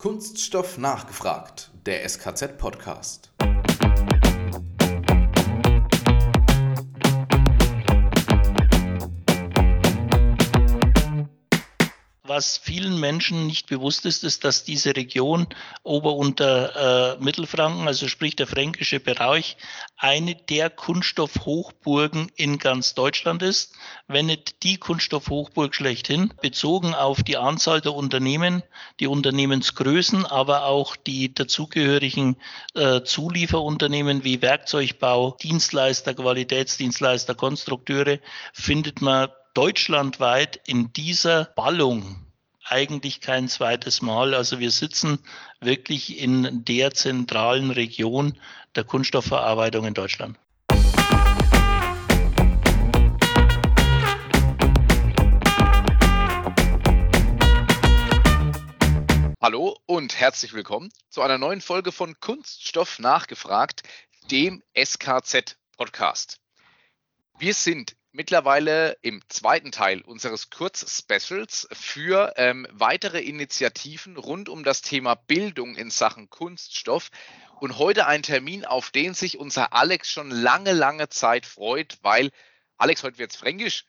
Kunststoff 0.00 0.78
nachgefragt, 0.78 1.72
der 1.84 2.08
SKZ-Podcast. 2.08 3.27
Was 12.38 12.56
vielen 12.56 13.00
Menschen 13.00 13.48
nicht 13.48 13.66
bewusst 13.66 14.06
ist, 14.06 14.22
ist, 14.22 14.44
dass 14.44 14.62
diese 14.62 14.94
Region 14.94 15.48
Ober- 15.82 16.14
und 16.14 16.40
äh, 16.40 17.16
Mittelfranken, 17.18 17.88
also 17.88 18.06
sprich 18.06 18.36
der 18.36 18.46
fränkische 18.46 19.00
Bereich, 19.00 19.56
eine 19.96 20.36
der 20.36 20.70
Kunststoffhochburgen 20.70 22.30
in 22.36 22.60
ganz 22.60 22.94
Deutschland 22.94 23.42
ist, 23.42 23.74
wenn 24.06 24.26
nicht 24.26 24.62
die 24.62 24.76
Kunststoffhochburg 24.76 25.74
schlechthin, 25.74 26.32
bezogen 26.40 26.94
auf 26.94 27.24
die 27.24 27.36
Anzahl 27.36 27.80
der 27.80 27.94
Unternehmen, 27.94 28.62
die 29.00 29.08
Unternehmensgrößen, 29.08 30.24
aber 30.24 30.66
auch 30.66 30.94
die 30.94 31.34
dazugehörigen 31.34 32.36
äh, 32.74 33.02
Zulieferunternehmen 33.02 34.22
wie 34.22 34.42
Werkzeugbau, 34.42 35.36
Dienstleister, 35.42 36.14
Qualitätsdienstleister, 36.14 37.34
Konstrukteure, 37.34 38.20
findet 38.52 39.02
man 39.02 39.28
deutschlandweit 39.54 40.60
in 40.66 40.92
dieser 40.92 41.46
Ballung 41.56 42.27
eigentlich 42.70 43.20
kein 43.20 43.48
zweites 43.48 44.02
Mal. 44.02 44.34
Also 44.34 44.58
wir 44.60 44.70
sitzen 44.70 45.18
wirklich 45.60 46.18
in 46.18 46.64
der 46.64 46.92
zentralen 46.92 47.70
Region 47.70 48.38
der 48.74 48.84
Kunststoffverarbeitung 48.84 49.86
in 49.86 49.94
Deutschland. 49.94 50.38
Hallo 59.40 59.78
und 59.86 60.18
herzlich 60.18 60.52
willkommen 60.52 60.90
zu 61.08 61.22
einer 61.22 61.38
neuen 61.38 61.60
Folge 61.60 61.92
von 61.92 62.18
Kunststoff 62.20 62.98
nachgefragt, 62.98 63.82
dem 64.30 64.62
SKZ 64.76 65.56
Podcast. 65.76 66.40
Wir 67.38 67.54
sind 67.54 67.97
mittlerweile 68.18 68.98
im 69.00 69.22
zweiten 69.28 69.70
Teil 69.70 70.00
unseres 70.00 70.50
Kurz-Specials 70.50 71.68
für 71.70 72.32
ähm, 72.36 72.66
weitere 72.72 73.20
Initiativen 73.20 74.16
rund 74.16 74.48
um 74.48 74.64
das 74.64 74.82
Thema 74.82 75.14
Bildung 75.14 75.76
in 75.76 75.88
Sachen 75.88 76.28
Kunststoff. 76.28 77.10
Und 77.60 77.78
heute 77.78 78.08
ein 78.08 78.24
Termin, 78.24 78.64
auf 78.64 78.90
den 78.90 79.14
sich 79.14 79.38
unser 79.38 79.72
Alex 79.72 80.10
schon 80.10 80.32
lange, 80.32 80.72
lange 80.72 81.08
Zeit 81.08 81.46
freut, 81.46 81.98
weil 82.02 82.32
Alex, 82.76 83.04
heute 83.04 83.18
wird 83.18 83.30
es 83.30 83.36
fränkisch. 83.36 83.84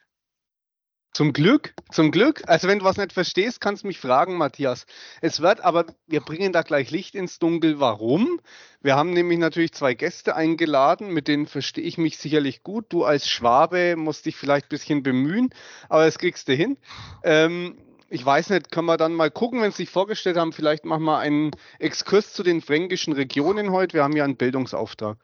Zum 1.12 1.34
Glück, 1.34 1.74
zum 1.92 2.12
Glück. 2.12 2.44
Also 2.46 2.68
wenn 2.68 2.80
du 2.80 2.86
was 2.86 2.98
nicht 2.98 3.14
verstehst, 3.14 3.60
kannst 3.60 3.84
du 3.84 3.88
mich 3.88 4.00
fragen, 4.00 4.38
Matthias. 4.38 4.86
Es 5.22 5.42
wird 5.42 5.62
aber, 5.62 5.86
wir 6.08 6.22
bringen 6.22 6.54
da 6.54 6.62
gleich 6.62 6.92
Licht 6.92 7.16
ins 7.16 7.40
Dunkel. 7.40 7.80
Warum? 7.80 8.40
Wir 8.82 8.96
haben 8.96 9.12
nämlich 9.12 9.40
natürlich 9.40 9.74
zwei 9.74 9.96
Gäste 9.96 10.36
eingeladen, 10.36 11.12
mit 11.12 11.28
denen 11.28 11.48
verstehe 11.48 11.84
ich 11.84 11.98
mich 11.98 12.18
sicherlich 12.18 12.62
gut. 12.62 12.86
Du 12.90 13.06
als 13.06 13.28
Schwabe 13.28 13.96
musst 13.96 14.28
dich 14.28 14.36
vielleicht 14.36 14.68
ein 14.68 14.70
bisschen 14.70 15.04
bemühen, 15.04 15.50
aber 15.90 16.06
das 16.06 16.20
kriegst 16.20 16.48
du 16.48 16.54
hin. 16.54 16.78
Ähm, 17.24 17.78
ich 18.10 18.26
weiß 18.26 18.52
nicht, 18.52 18.72
können 18.72 18.88
wir 18.88 18.98
dann 18.98 19.14
mal 19.14 19.32
gucken, 19.32 19.62
wenn 19.62 19.72
sie 19.72 19.78
sich 19.78 19.90
vorgestellt 19.90 20.38
haben, 20.38 20.54
vielleicht 20.54 20.86
machen 20.86 21.04
wir 21.04 21.18
einen 21.18 21.52
Exkurs 21.80 22.34
zu 22.34 22.44
den 22.44 22.62
fränkischen 22.62 23.14
Regionen 23.14 23.72
heute. 23.72 23.96
Wir 23.96 24.04
haben 24.04 24.16
ja 24.16 24.24
einen 24.24 24.38
Bildungsauftrag. 24.38 25.18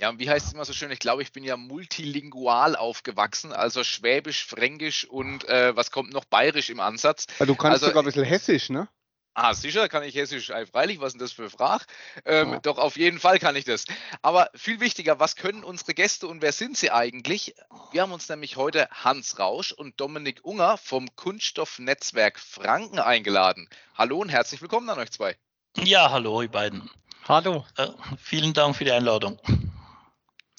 Ja, 0.00 0.08
und 0.08 0.18
wie 0.18 0.30
heißt 0.30 0.46
es 0.46 0.54
immer 0.54 0.64
so 0.64 0.72
schön? 0.72 0.90
Ich 0.90 0.98
glaube, 0.98 1.20
ich 1.20 1.30
bin 1.30 1.44
ja 1.44 1.58
multilingual 1.58 2.74
aufgewachsen, 2.74 3.52
also 3.52 3.84
Schwäbisch, 3.84 4.46
Fränkisch 4.46 5.04
und 5.04 5.46
äh, 5.46 5.76
was 5.76 5.90
kommt 5.90 6.14
noch 6.14 6.24
Bayerisch 6.24 6.70
im 6.70 6.80
Ansatz. 6.80 7.26
Ja, 7.38 7.44
du 7.44 7.54
kannst 7.54 7.74
also, 7.74 7.86
sogar 7.88 8.02
ein 8.02 8.06
bisschen 8.06 8.24
Hessisch, 8.24 8.70
ne? 8.70 8.88
Ah, 9.34 9.52
sicher 9.52 9.90
kann 9.90 10.02
ich 10.02 10.14
Hessisch. 10.14 10.50
Freilich, 10.72 11.00
was 11.00 11.08
ist 11.08 11.12
denn 11.12 11.20
das 11.20 11.32
für 11.32 11.50
Frage? 11.50 11.84
Ähm, 12.24 12.52
ja. 12.52 12.60
Doch, 12.60 12.78
auf 12.78 12.96
jeden 12.96 13.20
Fall 13.20 13.38
kann 13.38 13.56
ich 13.56 13.66
das. 13.66 13.84
Aber 14.22 14.48
viel 14.54 14.80
wichtiger, 14.80 15.20
was 15.20 15.36
können 15.36 15.64
unsere 15.64 15.92
Gäste 15.92 16.28
und 16.28 16.40
wer 16.40 16.52
sind 16.52 16.78
sie 16.78 16.90
eigentlich? 16.90 17.54
Wir 17.92 18.00
haben 18.00 18.12
uns 18.12 18.26
nämlich 18.30 18.56
heute 18.56 18.88
Hans 18.90 19.38
Rausch 19.38 19.70
und 19.70 20.00
Dominik 20.00 20.40
Unger 20.44 20.78
vom 20.78 21.14
Kunststoffnetzwerk 21.14 22.40
Franken 22.40 23.00
eingeladen. 23.00 23.68
Hallo 23.94 24.18
und 24.18 24.30
herzlich 24.30 24.62
willkommen 24.62 24.88
an 24.88 24.98
euch 24.98 25.10
zwei. 25.10 25.36
Ja, 25.76 26.10
hallo, 26.10 26.40
ihr 26.40 26.50
beiden. 26.50 26.88
Hallo. 27.28 27.66
Äh, 27.76 27.88
vielen 28.18 28.54
Dank 28.54 28.76
für 28.76 28.84
die 28.84 28.92
Einladung. 28.92 29.38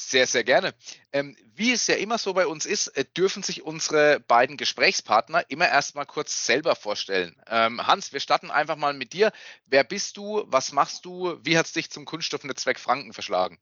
Sehr, 0.10 0.26
sehr 0.28 0.44
gerne. 0.44 0.74
Ähm, 1.14 1.36
wie 1.54 1.72
es 1.72 1.86
ja 1.88 1.96
immer 1.96 2.18
so 2.18 2.34
bei 2.34 2.48
uns 2.48 2.66
ist, 2.66 2.88
äh, 2.90 3.06
dürfen 3.06 3.44
sich 3.44 3.62
unsere 3.64 4.20
beiden 4.20 4.58
Gesprächspartner 4.58 5.46
immer 5.50 5.70
erstmal 5.70 6.06
kurz 6.06 6.46
selber 6.46 6.76
vorstellen. 6.76 7.36
Ähm, 7.48 7.86
Hans, 7.88 8.12
wir 8.12 8.20
starten 8.20 8.52
einfach 8.52 8.76
mal 8.78 8.94
mit 8.94 9.14
dir. 9.14 9.32
Wer 9.66 9.84
bist 9.84 10.18
du? 10.18 10.44
Was 10.48 10.72
machst 10.72 11.06
du? 11.06 11.38
Wie 11.44 11.58
hat 11.58 11.68
es 11.68 11.74
dich 11.74 11.90
zum 11.92 12.06
Kunststoffnetzwerk 12.06 12.80
Franken 12.80 13.14
verschlagen? 13.14 13.60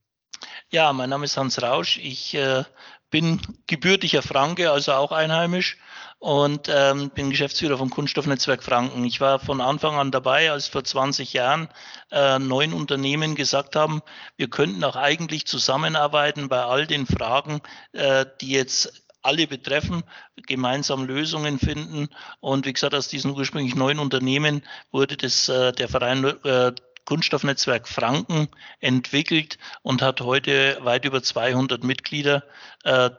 Ja, 0.69 0.94
mein 0.94 1.09
Name 1.09 1.25
ist 1.25 1.38
Hans 1.38 1.61
Rausch. 1.61 1.97
Ich 1.97 2.35
äh, 2.35 2.63
bin 3.09 3.41
gebürtiger 3.67 4.22
Franke, 4.22 4.72
also 4.72 4.94
auch 4.94 5.11
einheimisch 5.11 5.77
und 6.19 6.67
ähm, 6.69 7.09
bin 7.11 7.29
Geschäftsführer 7.29 7.77
vom 7.77 7.89
Kunststoffnetzwerk 7.89 8.61
Franken. 8.61 9.05
Ich 9.05 9.22
war 9.22 9.39
von 9.39 9.61
Anfang 9.61 9.95
an 9.95 10.11
dabei, 10.11 10.51
als 10.51 10.67
vor 10.67 10.83
20 10.83 11.33
Jahren 11.33 11.69
äh, 12.11 12.39
neun 12.39 12.73
Unternehmen 12.73 13.35
gesagt 13.35 13.75
haben, 13.75 14.01
wir 14.35 14.50
könnten 14.50 14.83
auch 14.83 14.97
eigentlich 14.97 15.47
zusammenarbeiten 15.47 16.50
bei 16.50 16.61
all 16.61 16.85
den 16.88 17.07
Fragen, 17.07 17.61
äh, 17.94 18.25
die 18.41 18.51
jetzt 18.51 19.06
alle 19.21 19.47
betreffen, 19.47 20.03
gemeinsam 20.47 21.06
Lösungen 21.06 21.59
finden. 21.59 22.09
Und 22.39 22.66
wie 22.66 22.73
gesagt, 22.73 22.95
aus 22.95 23.07
diesen 23.07 23.31
ursprünglich 23.31 23.75
neun 23.75 24.00
Unternehmen 24.00 24.63
wurde 24.91 25.17
das, 25.17 25.50
äh, 25.50 25.71
der 25.73 25.89
Verein 25.89 26.23
äh, 26.44 26.71
Kunststoffnetzwerk 27.06 27.88
Franken 27.88 28.50
entwickelt 28.80 29.58
und 29.82 30.02
hat 30.02 30.22
heute 30.22 30.78
weit 30.82 31.06
über 31.06 31.24
200 31.24 31.84
Mitglieder. 31.84 32.44
Äh, 32.84 33.12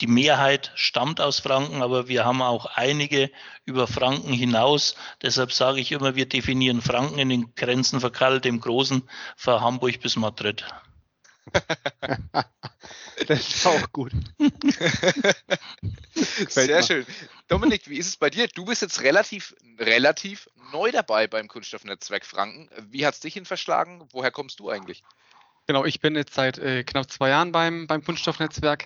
die 0.00 0.08
Mehrheit 0.08 0.72
stammt 0.74 1.20
aus 1.20 1.38
Franken, 1.38 1.80
aber 1.80 2.08
wir 2.08 2.24
haben 2.24 2.42
auch 2.42 2.66
einige 2.66 3.30
über 3.64 3.86
Franken 3.86 4.32
hinaus. 4.32 4.96
Deshalb 5.22 5.52
sage 5.52 5.80
ich 5.80 5.92
immer, 5.92 6.16
wir 6.16 6.28
definieren 6.28 6.82
Franken 6.82 7.18
in 7.18 7.28
den 7.28 7.54
Grenzen 7.54 8.00
von 8.00 8.10
Karl 8.10 8.40
dem 8.40 8.60
Großen, 8.60 9.08
von 9.36 9.60
Hamburg 9.60 10.00
bis 10.00 10.16
Madrid. 10.16 10.64
das 13.26 13.48
ist 13.48 13.66
auch 13.66 13.92
gut. 13.92 14.12
Sehr 16.48 16.82
schön. 16.82 17.06
Dominik, 17.48 17.88
wie 17.88 17.98
ist 17.98 18.08
es 18.08 18.16
bei 18.16 18.30
dir? 18.30 18.48
Du 18.48 18.64
bist 18.64 18.82
jetzt 18.82 19.02
relativ, 19.02 19.54
relativ 19.78 20.48
neu 20.72 20.90
dabei 20.90 21.26
beim 21.26 21.48
Kunststoffnetzwerk 21.48 22.24
Franken. 22.24 22.68
Wie 22.90 23.06
hat 23.06 23.14
es 23.14 23.20
dich 23.20 23.34
hin 23.34 23.44
verschlagen? 23.44 24.06
Woher 24.12 24.30
kommst 24.30 24.60
du 24.60 24.70
eigentlich? 24.70 25.02
Genau, 25.66 25.86
ich 25.86 26.00
bin 26.00 26.14
jetzt 26.14 26.34
seit 26.34 26.58
äh, 26.58 26.84
knapp 26.84 27.10
zwei 27.10 27.30
Jahren 27.30 27.50
beim, 27.50 27.86
beim 27.86 28.04
Kunststoffnetzwerk. 28.04 28.84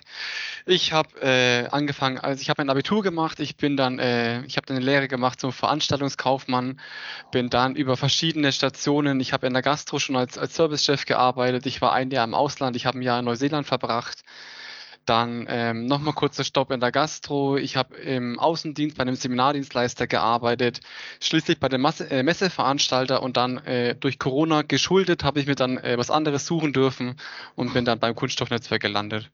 Ich 0.65 0.93
habe 0.93 1.09
äh, 1.21 1.67
angefangen, 1.67 2.19
also 2.19 2.41
ich 2.41 2.49
habe 2.49 2.61
mein 2.61 2.69
Abitur 2.69 3.03
gemacht, 3.03 3.41
ich 3.41 3.57
bin 3.57 3.75
dann, 3.75 3.99
äh, 3.99 4.45
ich 4.45 4.55
habe 4.55 4.65
dann 4.65 4.77
eine 4.77 4.85
Lehre 4.85 5.09
gemacht 5.09 5.41
zum 5.41 5.51
Veranstaltungskaufmann, 5.51 6.79
bin 7.31 7.49
dann 7.49 7.75
über 7.75 7.97
verschiedene 7.97 8.53
Stationen, 8.53 9.19
ich 9.19 9.33
habe 9.33 9.45
in 9.47 9.53
der 9.53 9.61
Gastro 9.61 9.99
schon 9.99 10.15
als, 10.15 10.37
als 10.37 10.55
Servicechef 10.55 11.05
gearbeitet, 11.05 11.65
ich 11.65 11.81
war 11.81 11.91
ein 11.91 12.11
Jahr 12.11 12.23
im 12.23 12.33
Ausland, 12.33 12.77
ich 12.77 12.85
habe 12.85 12.99
ein 12.99 13.01
Jahr 13.01 13.19
in 13.19 13.25
Neuseeland 13.25 13.67
verbracht, 13.67 14.21
dann 15.09 15.47
ähm, 15.49 15.87
nochmal 15.87 16.13
kurzer 16.13 16.43
Stopp 16.43 16.71
in 16.71 16.79
der 16.79 16.91
Gastro. 16.91 17.57
Ich 17.57 17.75
habe 17.75 17.95
im 17.97 18.39
Außendienst 18.39 18.97
bei 18.97 19.01
einem 19.01 19.15
Seminardienstleister 19.15 20.07
gearbeitet, 20.07 20.81
schließlich 21.19 21.59
bei 21.59 21.67
dem 21.67 21.81
Masse, 21.81 22.09
äh, 22.09 22.23
Messeveranstalter 22.23 23.23
und 23.23 23.35
dann 23.35 23.57
äh, 23.65 23.95
durch 23.95 24.19
Corona 24.19 24.61
geschuldet 24.61 25.23
habe 25.23 25.39
ich 25.39 25.47
mir 25.47 25.55
dann 25.55 25.77
äh, 25.77 25.97
was 25.97 26.11
anderes 26.11 26.45
suchen 26.45 26.73
dürfen 26.73 27.15
und 27.55 27.73
bin 27.73 27.85
dann 27.85 27.99
beim 27.99 28.15
Kunststoffnetzwerk 28.15 28.81
gelandet. 28.81 29.31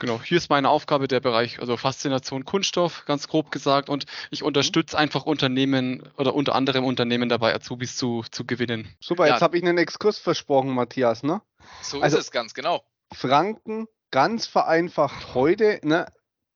Genau, 0.00 0.22
hier 0.22 0.38
ist 0.38 0.48
meine 0.48 0.68
Aufgabe 0.68 1.08
der 1.08 1.18
Bereich, 1.18 1.58
also 1.58 1.76
Faszination 1.76 2.44
Kunststoff, 2.44 3.04
ganz 3.04 3.26
grob 3.26 3.50
gesagt. 3.50 3.88
Und 3.88 4.06
ich 4.30 4.44
unterstütze 4.44 4.96
einfach 4.96 5.26
Unternehmen 5.26 6.08
oder 6.16 6.34
unter 6.34 6.54
anderem 6.54 6.84
Unternehmen 6.84 7.28
dabei, 7.28 7.52
Azubis 7.54 7.96
zu, 7.96 8.24
zu 8.30 8.46
gewinnen. 8.46 8.94
Super, 9.00 9.26
ja. 9.26 9.32
jetzt 9.32 9.42
habe 9.42 9.58
ich 9.58 9.64
einen 9.64 9.76
Exkurs 9.76 10.18
versprochen, 10.18 10.70
Matthias, 10.70 11.24
ne? 11.24 11.42
So 11.82 12.00
also, 12.00 12.16
ist 12.16 12.26
es 12.26 12.30
ganz 12.30 12.54
genau. 12.54 12.84
Franken 13.12 13.88
ganz 14.10 14.46
vereinfacht 14.46 15.34
heute, 15.34 15.80
ne, 15.82 16.06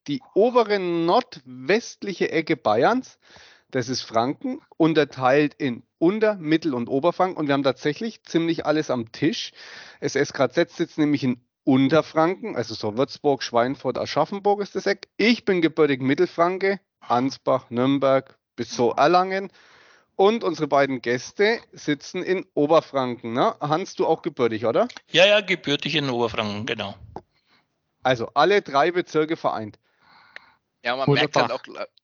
die 0.08 0.20
obere 0.34 0.78
nordwestliche 0.78 2.31
Ecke 2.31 2.56
Bayerns, 2.56 3.19
das 3.70 3.88
ist 3.88 4.02
Franken, 4.02 4.60
unterteilt 4.76 5.54
in 5.54 5.82
Unter-, 5.99 6.34
Mittel- 6.34 6.75
und 6.75 6.88
Oberfranken. 6.88 7.38
Und 7.38 7.46
wir 7.46 7.54
haben 7.54 7.62
tatsächlich 7.62 8.22
ziemlich 8.25 8.66
alles 8.66 8.90
am 8.90 9.12
Tisch. 9.12 9.52
SSKZ 10.00 10.76
sitzt 10.76 10.99
nämlich 10.99 11.25
in 11.25 11.40
Unterfranken, 11.64 12.56
also 12.56 12.75
so 12.75 12.96
Würzburg, 12.96 13.43
Schweinfurt, 13.43 13.96
Aschaffenburg 13.96 14.60
ist 14.60 14.75
das 14.75 14.87
Eck. 14.87 15.08
Ich 15.16 15.44
bin 15.44 15.62
gebürtig 15.62 16.02
Mittelfranke, 16.02 16.81
Ansbach, 17.00 17.70
Nürnberg 17.70 18.37
bis 18.56 18.75
so 18.75 18.90
Erlangen. 18.90 19.50
Und 20.16 20.44
unsere 20.44 20.69
beiden 20.69 21.00
Gäste 21.00 21.58
sitzen 21.72 22.22
in 22.22 22.44
Oberfranken. 22.55 23.32
Ne? 23.32 23.55
Hans, 23.60 23.94
du 23.94 24.06
auch 24.06 24.22
gebürtig, 24.22 24.66
oder? 24.66 24.88
Ja, 25.10 25.25
ja, 25.26 25.40
gebürtig 25.40 25.94
in 25.94 26.10
Oberfranken, 26.10 26.66
genau. 26.66 26.94
Also 28.02 28.31
alle 28.34 28.62
drei 28.62 28.90
Bezirke 28.90 29.37
vereint. 29.37 29.78
Ja, 30.84 30.96
man 30.96 31.10
merkt, 31.12 31.37
halt 31.37 31.52
auch, 31.52 31.62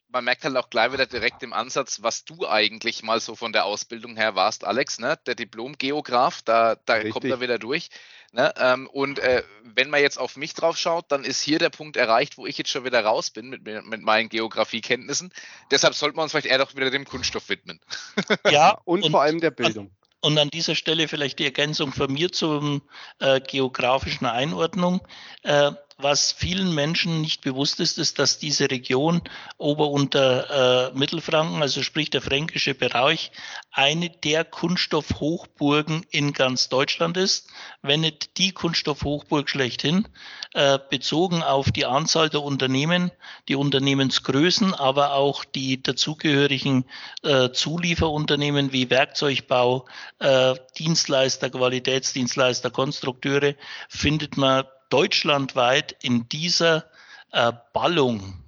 man 0.09 0.25
merkt 0.25 0.45
halt 0.45 0.57
auch 0.57 0.71
gleich 0.71 0.93
wieder 0.93 1.07
direkt 1.07 1.43
im 1.43 1.53
Ansatz, 1.53 2.03
was 2.03 2.25
du 2.25 2.47
eigentlich 2.49 3.03
mal 3.03 3.21
so 3.21 3.35
von 3.35 3.53
der 3.53 3.65
Ausbildung 3.65 4.17
her 4.17 4.35
warst, 4.37 4.65
Alex, 4.65 5.01
ne? 5.01 5.19
Der 5.27 5.35
Diplom-Geograf, 5.35 6.43
da, 6.43 6.77
da 6.87 7.03
kommt 7.09 7.25
er 7.25 7.41
wieder 7.41 7.59
durch. 7.59 7.91
Ne? 8.33 8.53
Ähm, 8.59 8.87
und 8.89 9.19
äh, 9.21 9.43
wenn 9.63 9.89
man 9.89 10.01
jetzt 10.01 10.19
auf 10.19 10.37
mich 10.37 10.53
drauf 10.53 10.77
schaut, 10.77 11.11
dann 11.11 11.25
ist 11.25 11.41
hier 11.41 11.59
der 11.59 11.71
Punkt 11.71 11.97
erreicht, 11.97 12.37
wo 12.37 12.47
ich 12.47 12.59
jetzt 12.59 12.71
schon 12.71 12.85
wieder 12.85 13.03
raus 13.03 13.31
bin 13.31 13.49
mit, 13.49 13.65
mit 13.65 14.03
meinen 14.03 14.29
Geografiekenntnissen. 14.29 15.33
Deshalb 15.71 15.95
sollten 15.95 16.19
wir 16.19 16.23
uns 16.23 16.33
vielleicht 16.33 16.47
eher 16.47 16.59
doch 16.59 16.77
wieder 16.77 16.91
dem 16.91 17.05
Kunststoff 17.05 17.49
widmen. 17.49 17.81
Ja, 18.51 18.79
und, 18.85 19.03
und 19.03 19.11
vor 19.11 19.23
allem 19.23 19.41
der 19.41 19.51
Bildung. 19.51 19.91
Und 20.21 20.39
an 20.39 20.51
dieser 20.51 20.75
Stelle 20.75 21.09
vielleicht 21.09 21.39
die 21.39 21.45
Ergänzung 21.45 21.93
von 21.93 22.13
mir 22.13 22.33
zur 22.33 22.83
äh, 23.21 23.41
geografischen 23.41 24.27
Einordnung. 24.27 25.01
Äh, 25.43 25.73
was 26.01 26.31
vielen 26.31 26.73
Menschen 26.73 27.21
nicht 27.21 27.41
bewusst 27.41 27.81
ist, 27.81 27.99
ist, 27.99 28.21
dass 28.21 28.39
diese 28.39 28.71
Region 28.71 29.21
Ober- 29.57 29.91
und 29.91 30.15
äh, 30.15 30.93
Mittelfranken, 30.95 31.61
also 31.61 31.83
sprich 31.83 32.09
der 32.09 32.23
fränkische 32.23 32.75
Bereich, 32.75 33.33
eine 33.73 34.09
der 34.09 34.45
Kunststoffhochburgen 34.45 36.07
in 36.11 36.33
ganz 36.33 36.69
Deutschland 36.69 37.17
ist, 37.17 37.49
wenn 37.83 38.03
nicht 38.03 38.39
die 38.39 38.53
Kunststoffhochburg 38.53 39.51
schlechthin, 39.51 40.07
äh, 40.55 40.79
bezogen 40.89 41.43
auf 41.43 41.73
die 41.73 41.85
Anzahl 41.85 42.29
der 42.29 42.43
Unternehmen, 42.43 43.11
die 43.49 43.57
Unternehmensgrößen, 43.57 44.75
aber 44.75 45.15
auch 45.15 45.45
die 45.45 45.83
dazugehörigen 45.83 46.85
äh, 47.25 47.51
Zulieferunternehmen 47.51 48.73
wie 48.73 48.89
Werkzeugbau, 48.89 49.87
äh, 50.21 50.55
Dienstleister, 50.79 51.51
Qualitätsdienstleister, 51.51 52.71
Konstrukteure, 52.71 53.57
findet 53.89 54.37
man 54.37 54.65
deutschlandweit 54.89 55.97
in 56.03 56.29
dieser 56.29 56.85
äh, 57.33 57.53
Ballung 57.73 58.43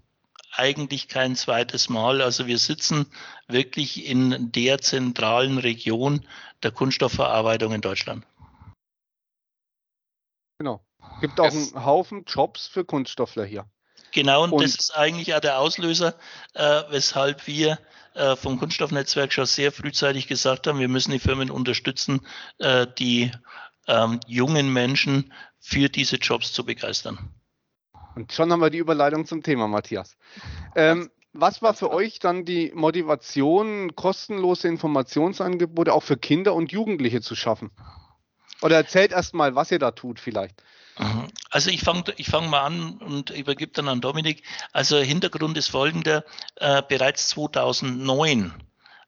eigentlich 0.52 1.08
kein 1.08 1.36
zweites 1.36 1.88
Mal. 1.88 2.20
Also 2.22 2.46
wir 2.46 2.58
sitzen 2.58 3.06
wirklich 3.48 4.06
in 4.06 4.52
der 4.52 4.80
zentralen 4.80 5.58
Region 5.58 6.26
der 6.62 6.72
Kunststoffverarbeitung 6.72 7.72
in 7.72 7.80
Deutschland. 7.80 8.26
Genau. 10.58 10.80
Gibt 11.20 11.40
auch 11.40 11.50
einen 11.50 11.84
Haufen 11.84 12.24
Jobs 12.26 12.66
für 12.66 12.84
Kunststoffler 12.84 13.44
hier. 13.44 13.66
Genau, 14.12 14.44
und, 14.44 14.52
und 14.52 14.62
das 14.62 14.74
ist 14.74 14.96
eigentlich 14.96 15.34
auch 15.34 15.40
der 15.40 15.58
Auslöser, 15.58 16.14
äh, 16.54 16.82
weshalb 16.90 17.46
wir 17.46 17.78
äh, 18.14 18.34
vom 18.34 18.58
Kunststoffnetzwerk 18.58 19.32
schon 19.32 19.46
sehr 19.46 19.70
frühzeitig 19.70 20.26
gesagt 20.26 20.66
haben, 20.66 20.80
wir 20.80 20.88
müssen 20.88 21.12
die 21.12 21.20
Firmen 21.20 21.50
unterstützen, 21.50 22.20
äh, 22.58 22.86
die 22.98 23.30
ähm, 23.86 24.20
jungen 24.26 24.72
Menschen 24.72 25.32
für 25.58 25.88
diese 25.88 26.16
Jobs 26.16 26.52
zu 26.52 26.64
begeistern. 26.64 27.18
Und 28.14 28.32
schon 28.32 28.52
haben 28.52 28.60
wir 28.60 28.70
die 28.70 28.78
Überleitung 28.78 29.26
zum 29.26 29.42
Thema, 29.42 29.68
Matthias. 29.68 30.16
Ähm, 30.74 31.10
was 31.32 31.62
war 31.62 31.74
für 31.74 31.92
euch 31.92 32.18
dann 32.18 32.44
die 32.44 32.72
Motivation, 32.74 33.94
kostenlose 33.94 34.66
Informationsangebote 34.68 35.92
auch 35.92 36.02
für 36.02 36.16
Kinder 36.16 36.54
und 36.54 36.72
Jugendliche 36.72 37.20
zu 37.20 37.36
schaffen? 37.36 37.70
Oder 38.62 38.76
erzählt 38.76 39.12
erst 39.12 39.32
mal, 39.32 39.54
was 39.54 39.70
ihr 39.70 39.78
da 39.78 39.92
tut 39.92 40.20
vielleicht. 40.20 40.62
Also 41.50 41.70
ich 41.70 41.80
fange 41.80 42.04
ich 42.18 42.28
fang 42.28 42.50
mal 42.50 42.60
an 42.60 42.98
und 42.98 43.30
übergebe 43.30 43.72
dann 43.72 43.88
an 43.88 44.02
Dominik. 44.02 44.42
Also 44.72 44.98
Hintergrund 44.98 45.56
ist 45.56 45.68
folgender. 45.68 46.24
Äh, 46.56 46.82
bereits 46.86 47.28
2009 47.28 48.52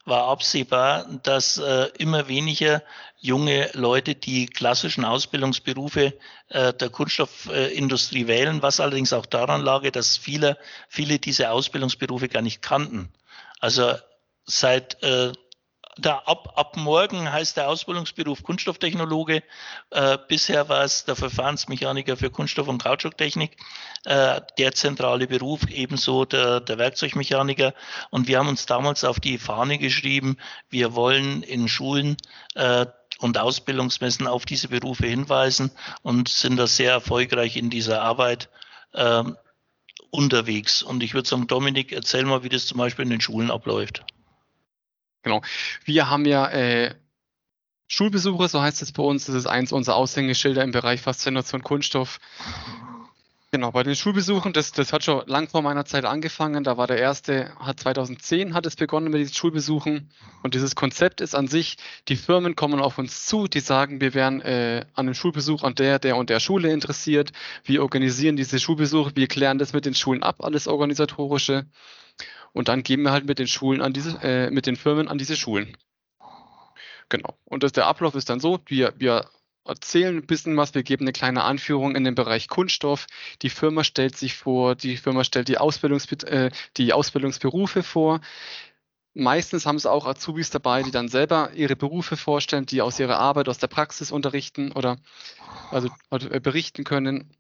war 0.05 0.25
absehbar, 0.29 1.07
dass 1.23 1.59
äh, 1.59 1.89
immer 1.99 2.29
weniger 2.29 2.83
junge 3.19 3.71
Leute 3.75 4.15
die 4.17 4.47
klassischen 4.47 5.05
Ausbildungsberufe 5.05 6.15
äh, 6.49 6.73
der 6.75 6.91
Kunststoffindustrie 6.91 8.27
wählen, 8.27 8.63
was 8.63 8.81
allerdings 8.81 9.13
auch 9.13 9.27
daran 9.27 9.63
lag, 9.63 9.89
dass 9.91 10.17
viele, 10.17 10.59
viele 10.89 11.19
diese 11.19 11.51
Ausbildungsberufe 11.51 12.29
gar 12.29 12.43
nicht 12.43 12.63
kannten. 12.63 13.13
Also 13.61 13.95
seit 14.45 15.01
äh, 15.05 15.33
da 15.97 16.23
ab, 16.25 16.55
ab 16.57 16.77
morgen 16.77 17.31
heißt 17.31 17.57
der 17.57 17.69
Ausbildungsberuf 17.69 18.43
Kunststofftechnologe. 18.43 19.43
Äh, 19.91 20.19
bisher 20.27 20.69
war 20.69 20.85
es 20.85 21.05
der 21.05 21.17
Verfahrensmechaniker 21.17 22.17
für 22.17 22.31
Kunststoff- 22.31 22.69
und 22.69 22.83
Kautschuktechnik, 22.83 23.57
äh, 24.05 24.41
der 24.59 24.73
zentrale 24.73 25.27
Beruf, 25.27 25.67
ebenso 25.69 26.25
der, 26.25 26.61
der 26.61 26.79
Werkzeugmechaniker. 26.79 27.75
Und 28.11 28.27
wir 28.27 28.39
haben 28.39 28.49
uns 28.49 28.65
damals 28.65 29.05
auf 29.05 29.21
die 29.21 29.39
Fahne 29.39 29.79
geschrieben, 29.79 30.39
wir 30.71 30.95
wollen 30.95 31.43
in 31.43 31.69
Schulen 31.69 32.17
äh, 32.55 32.87
und 33.19 33.39
Ausbildungsmessen 33.39 34.27
auf 34.27 34.47
diese 34.47 34.69
Berufe 34.69 35.07
hinweisen 35.07 35.71
und 36.03 36.29
sind 36.29 36.57
da 36.57 36.67
sehr 36.67 36.93
erfolgreich 36.93 37.57
in 37.57 37.69
dieser 37.69 38.01
Arbeit 38.01 38.49
äh, 38.93 39.25
unterwegs. 40.11 40.83
Und 40.83 41.03
ich 41.03 41.13
würde 41.13 41.29
sagen, 41.29 41.47
Dominik, 41.47 41.93
erzähl 41.93 42.25
mal, 42.25 42.43
wie 42.43 42.49
das 42.49 42.67
zum 42.67 42.79
Beispiel 42.79 43.05
in 43.05 43.11
den 43.11 43.21
Schulen 43.21 43.51
abläuft. 43.51 44.05
Genau. 45.23 45.43
Wir 45.85 46.11
haben 46.11 46.25
ja 46.25 46.49
äh, 46.49 46.95
Schulbesuche, 47.89 48.49
so 48.49 48.63
heißt 48.63 48.83
es 48.83 48.93
bei 48.93 49.03
uns. 49.03 49.27
Das 49.27 49.35
ist 49.35 49.47
eins 49.47 49.73
unserer 49.73 49.97
Aushängeschilder 49.97 50.63
im 50.65 50.73
Bereich 50.73 51.01
Faszination 51.01 51.63
Kunststoff. 51.63 52.21
Genau, 53.55 53.71
bei 53.71 53.83
den 53.83 53.95
Schulbesuchen, 53.95 54.55
das, 54.55 54.73
das 54.73 54.95
hat 54.95 55.05
schon 55.05 55.27
lang 55.27 55.47
vor 55.47 55.61
meiner 55.61 55.85
Zeit 55.85 56.07
angefangen. 56.07 56.65
Da 56.65 56.79
war 56.79 56.87
der 56.87 56.97
erste, 56.97 57.55
hat 57.59 57.79
2010 57.81 58.55
hat 58.55 58.65
es 58.65 58.77
begonnen 58.77 59.11
mit 59.11 59.21
diesen 59.21 59.35
Schulbesuchen. 59.35 60.09
Und 60.43 60.55
dieses 60.55 60.75
Konzept 60.75 61.21
ist 61.21 61.35
an 61.35 61.49
sich, 61.49 61.77
die 62.09 62.17
Firmen 62.17 62.57
kommen 62.57 62.81
auf 62.81 62.97
uns 62.97 63.27
zu, 63.27 63.49
die 63.49 63.61
sagen, 63.61 64.01
wir 64.01 64.15
wären 64.15 64.41
äh, 64.41 64.87
an 64.95 65.07
einem 65.07 65.15
Schulbesuch 65.15 65.65
an 65.65 65.75
der, 65.75 65.99
der 65.99 66.17
und 66.17 66.31
der 66.31 66.41
Schule 66.41 66.73
interessiert. 66.73 67.33
Wir 67.63 67.83
organisieren 67.83 68.37
diese 68.37 68.59
Schulbesuche, 68.59 69.13
wir 69.17 69.27
klären 69.27 69.59
das 69.59 69.75
mit 69.75 69.85
den 69.85 69.95
Schulen 69.95 70.23
ab, 70.23 70.37
alles 70.43 70.67
organisatorische. 70.67 71.67
Und 72.53 72.69
dann 72.69 72.83
gehen 72.83 73.03
wir 73.03 73.13
halt 73.13 73.27
mit 73.27 73.39
den 73.39 73.47
Schulen 73.47 73.81
an 73.81 73.93
diese, 73.93 74.19
äh, 74.23 74.51
mit 74.51 74.67
den 74.67 74.77
Firmen 74.77 75.09
an 75.09 75.19
diese 75.19 75.37
Schulen. 75.37 75.77
Genau. 77.09 77.37
Und 77.45 77.63
das, 77.63 77.73
der 77.73 77.87
Ablauf 77.87 78.15
ist 78.15 78.31
dann 78.31 78.41
so, 78.41 78.61
wir, 78.67 78.95
wir 78.97 79.29
erzählen 79.65 80.17
ein 80.17 80.27
bisschen 80.27 80.57
was, 80.57 80.75
wir 80.75 80.83
geben 80.83 81.05
eine 81.05 81.13
kleine 81.13 81.45
Anführung 81.45 81.95
in 81.95 82.05
den 82.05 82.15
Bereich 82.15 82.49
Kunststoff. 82.49 83.07
Die 83.43 83.51
Firma 83.51 83.85
stellt 83.85 84.17
sich 84.17 84.35
vor, 84.35 84.75
die 84.75 84.97
Firma 84.97 85.25
stellt 85.25 85.49
die, 85.49 85.59
Ausbildungs, 85.59 86.11
äh, 86.25 86.51
die 86.77 86.93
Ausbildungsberufe 86.93 87.83
vor. 87.83 88.21
Meistens 89.15 89.67
haben 89.67 89.79
sie 89.79 89.91
auch 89.91 90.07
Azubis 90.07 90.51
dabei, 90.51 90.83
die 90.83 90.91
dann 90.91 91.09
selber 91.09 91.53
ihre 91.55 91.77
Berufe 91.77 92.17
vorstellen, 92.17 92.65
die 92.65 92.81
aus 92.81 92.99
ihrer 92.99 93.19
Arbeit, 93.19 93.49
aus 93.49 93.59
der 93.59 93.67
Praxis 93.67 94.11
unterrichten 94.11 94.73
oder 94.73 94.97
also, 95.71 95.91
also 96.09 96.29
berichten 96.29 96.85
können. 96.85 97.31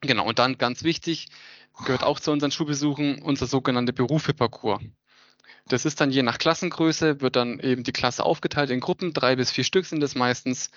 Genau, 0.00 0.26
und 0.26 0.38
dann 0.38 0.56
ganz 0.56 0.82
wichtig, 0.82 1.28
gehört 1.84 2.04
auch 2.04 2.20
zu 2.20 2.30
unseren 2.30 2.50
Schulbesuchen 2.50 3.22
unser 3.22 3.46
sogenannter 3.46 3.92
Berufeparcours. 3.92 4.80
Das 5.68 5.84
ist 5.84 6.00
dann 6.00 6.10
je 6.10 6.22
nach 6.22 6.38
Klassengröße, 6.38 7.20
wird 7.20 7.36
dann 7.36 7.60
eben 7.60 7.84
die 7.84 7.92
Klasse 7.92 8.24
aufgeteilt 8.24 8.70
in 8.70 8.80
Gruppen, 8.80 9.12
drei 9.12 9.36
bis 9.36 9.50
vier 9.50 9.64
Stück 9.64 9.86
sind 9.86 10.02
es 10.02 10.14
meistens. 10.14 10.70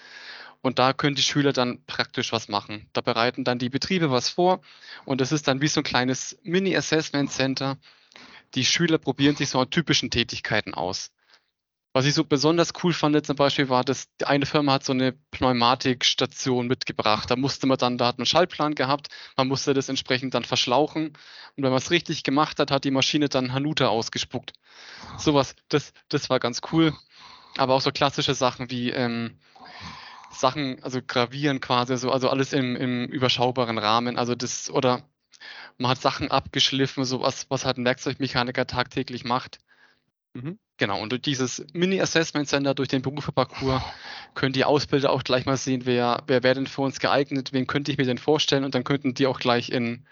Und 0.62 0.80
da 0.80 0.94
können 0.94 1.16
die 1.16 1.24
Schüler 1.24 1.52
dann 1.52 1.84
praktisch 1.86 2.32
was 2.32 2.48
machen. 2.48 2.88
Da 2.94 3.02
bereiten 3.02 3.44
dann 3.44 3.60
die 3.60 3.70
Betriebe 3.70 4.12
was 4.12 4.30
vor 4.30 4.62
und 5.06 5.20
das 5.20 5.32
ist 5.32 5.48
dann 5.48 5.62
wie 5.62 5.68
so 5.68 5.82
ein 5.82 5.84
kleines 5.84 6.38
Mini-Assessment 6.44 7.32
Center. 7.32 7.78
Die 8.56 8.66
Schüler 8.66 8.98
probieren 8.98 9.36
sich 9.36 9.50
so 9.50 9.60
an 9.60 9.70
typischen 9.70 10.10
Tätigkeiten 10.10 10.74
aus. 10.74 11.12
Was 11.96 12.06
ich 12.06 12.16
so 12.16 12.24
besonders 12.24 12.74
cool 12.84 12.92
fand 12.92 13.24
zum 13.24 13.36
Beispiel 13.36 13.70
war, 13.70 13.84
dass 13.84 14.08
die 14.18 14.26
eine 14.26 14.48
Firma 14.48 14.74
hat 14.74 14.84
so 14.84 14.94
eine 14.94 15.12
Pneumatikstation 15.12 16.68
mitgebracht. 16.68 17.30
Da 17.30 17.36
musste 17.36 17.68
man 17.68 17.78
dann, 17.78 18.00
da 18.00 18.08
hat 18.08 18.18
man 18.18 18.24
einen 18.24 18.26
Schaltplan 18.26 18.74
gehabt, 18.74 19.10
man 19.38 19.48
musste 19.48 19.76
das 19.76 19.90
entsprechend 19.90 20.34
dann 20.34 20.44
verschlauchen. 20.44 21.10
Und 21.56 21.64
wenn 21.64 21.70
man 21.70 21.78
es 21.78 21.92
richtig 21.92 22.24
gemacht 22.24 22.58
hat, 22.58 22.72
hat 22.72 22.84
die 22.84 22.92
Maschine 22.92 23.30
dann 23.30 23.54
Hanuta 23.54 23.90
ausgespuckt. 23.90 24.54
Sowas, 25.20 25.56
das, 25.70 25.94
das 26.10 26.32
war 26.32 26.40
ganz 26.40 26.62
cool. 26.72 26.94
Aber 27.58 27.76
auch 27.76 27.82
so 27.82 27.92
klassische 27.92 28.34
Sachen 28.34 28.72
wie 28.72 28.90
ähm, 28.90 29.38
Sachen, 30.32 30.82
also 30.84 31.00
gravieren 31.06 31.60
quasi, 31.60 31.96
so, 31.98 32.12
also 32.12 32.30
alles 32.30 32.54
im, 32.54 32.76
im 32.76 33.06
überschaubaren 33.06 33.78
Rahmen. 33.78 34.18
Also 34.18 34.34
das, 34.34 34.72
oder 34.72 35.08
man 35.78 35.92
hat 35.92 36.02
Sachen 36.02 36.32
abgeschliffen, 36.32 37.06
sowas, 37.06 37.46
was 37.50 37.66
halt 37.66 37.78
ein 37.78 37.86
Werkzeugmechaniker 37.86 38.66
tagtäglich 38.66 39.26
macht. 39.26 39.60
Mhm. 40.34 40.58
Genau, 40.78 41.02
und 41.02 41.12
durch 41.12 41.22
dieses 41.22 41.66
Mini-Assessment 41.74 42.48
Center, 42.48 42.74
durch 42.74 42.90
den 42.90 43.04
Berufeparcours, 43.04 43.82
können 44.34 44.54
die 44.54 44.66
Ausbilder 44.66 45.12
auch 45.12 45.24
gleich 45.24 45.46
mal 45.46 45.56
sehen, 45.58 45.86
wer, 45.86 46.24
wer 46.28 46.42
wäre 46.44 46.56
denn 46.56 46.68
für 46.68 46.82
uns 46.82 47.00
geeignet, 47.00 47.54
wen 47.54 47.68
könnte 47.68 47.92
ich 47.92 47.98
mir 47.98 48.06
denn 48.06 48.18
vorstellen 48.18 48.64
und 48.64 48.74
dann 48.74 48.84
könnten 48.84 49.14
die 49.14 49.28
auch 49.28 49.40
gleich 49.40 49.70
in, 49.70 50.06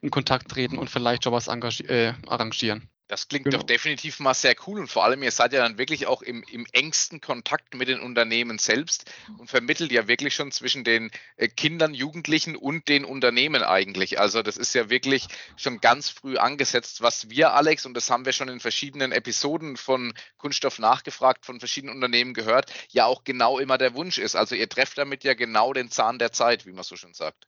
in 0.00 0.10
Kontakt 0.10 0.50
treten 0.50 0.78
und 0.78 0.88
vielleicht 0.88 1.24
schon 1.24 1.32
was 1.34 1.48
äh, 1.48 2.14
arrangieren. 2.26 2.88
Das 3.08 3.28
klingt 3.28 3.44
genau. 3.44 3.58
doch 3.58 3.62
definitiv 3.64 4.18
mal 4.18 4.34
sehr 4.34 4.56
cool 4.66 4.80
und 4.80 4.88
vor 4.88 5.04
allem, 5.04 5.22
ihr 5.22 5.30
seid 5.30 5.52
ja 5.52 5.62
dann 5.62 5.78
wirklich 5.78 6.08
auch 6.08 6.22
im, 6.22 6.42
im 6.50 6.66
engsten 6.72 7.20
Kontakt 7.20 7.74
mit 7.74 7.86
den 7.86 8.00
Unternehmen 8.00 8.58
selbst 8.58 9.08
und 9.38 9.48
vermittelt 9.48 9.92
ja 9.92 10.08
wirklich 10.08 10.34
schon 10.34 10.50
zwischen 10.50 10.82
den 10.82 11.12
äh, 11.36 11.46
Kindern, 11.46 11.94
Jugendlichen 11.94 12.56
und 12.56 12.88
den 12.88 13.04
Unternehmen 13.04 13.62
eigentlich. 13.62 14.18
Also 14.18 14.42
das 14.42 14.56
ist 14.56 14.74
ja 14.74 14.90
wirklich 14.90 15.28
schon 15.56 15.80
ganz 15.80 16.08
früh 16.08 16.36
angesetzt, 16.36 17.00
was 17.00 17.30
wir, 17.30 17.52
Alex, 17.54 17.86
und 17.86 17.94
das 17.94 18.10
haben 18.10 18.24
wir 18.24 18.32
schon 18.32 18.48
in 18.48 18.58
verschiedenen 18.58 19.12
Episoden 19.12 19.76
von 19.76 20.12
Kunststoff 20.36 20.80
nachgefragt, 20.80 21.46
von 21.46 21.60
verschiedenen 21.60 21.94
Unternehmen 21.94 22.34
gehört, 22.34 22.72
ja 22.90 23.06
auch 23.06 23.22
genau 23.22 23.60
immer 23.60 23.78
der 23.78 23.94
Wunsch 23.94 24.18
ist. 24.18 24.34
Also 24.34 24.56
ihr 24.56 24.68
trefft 24.68 24.98
damit 24.98 25.22
ja 25.22 25.34
genau 25.34 25.72
den 25.72 25.90
Zahn 25.90 26.18
der 26.18 26.32
Zeit, 26.32 26.66
wie 26.66 26.72
man 26.72 26.82
so 26.82 26.96
schön 26.96 27.14
sagt. 27.14 27.46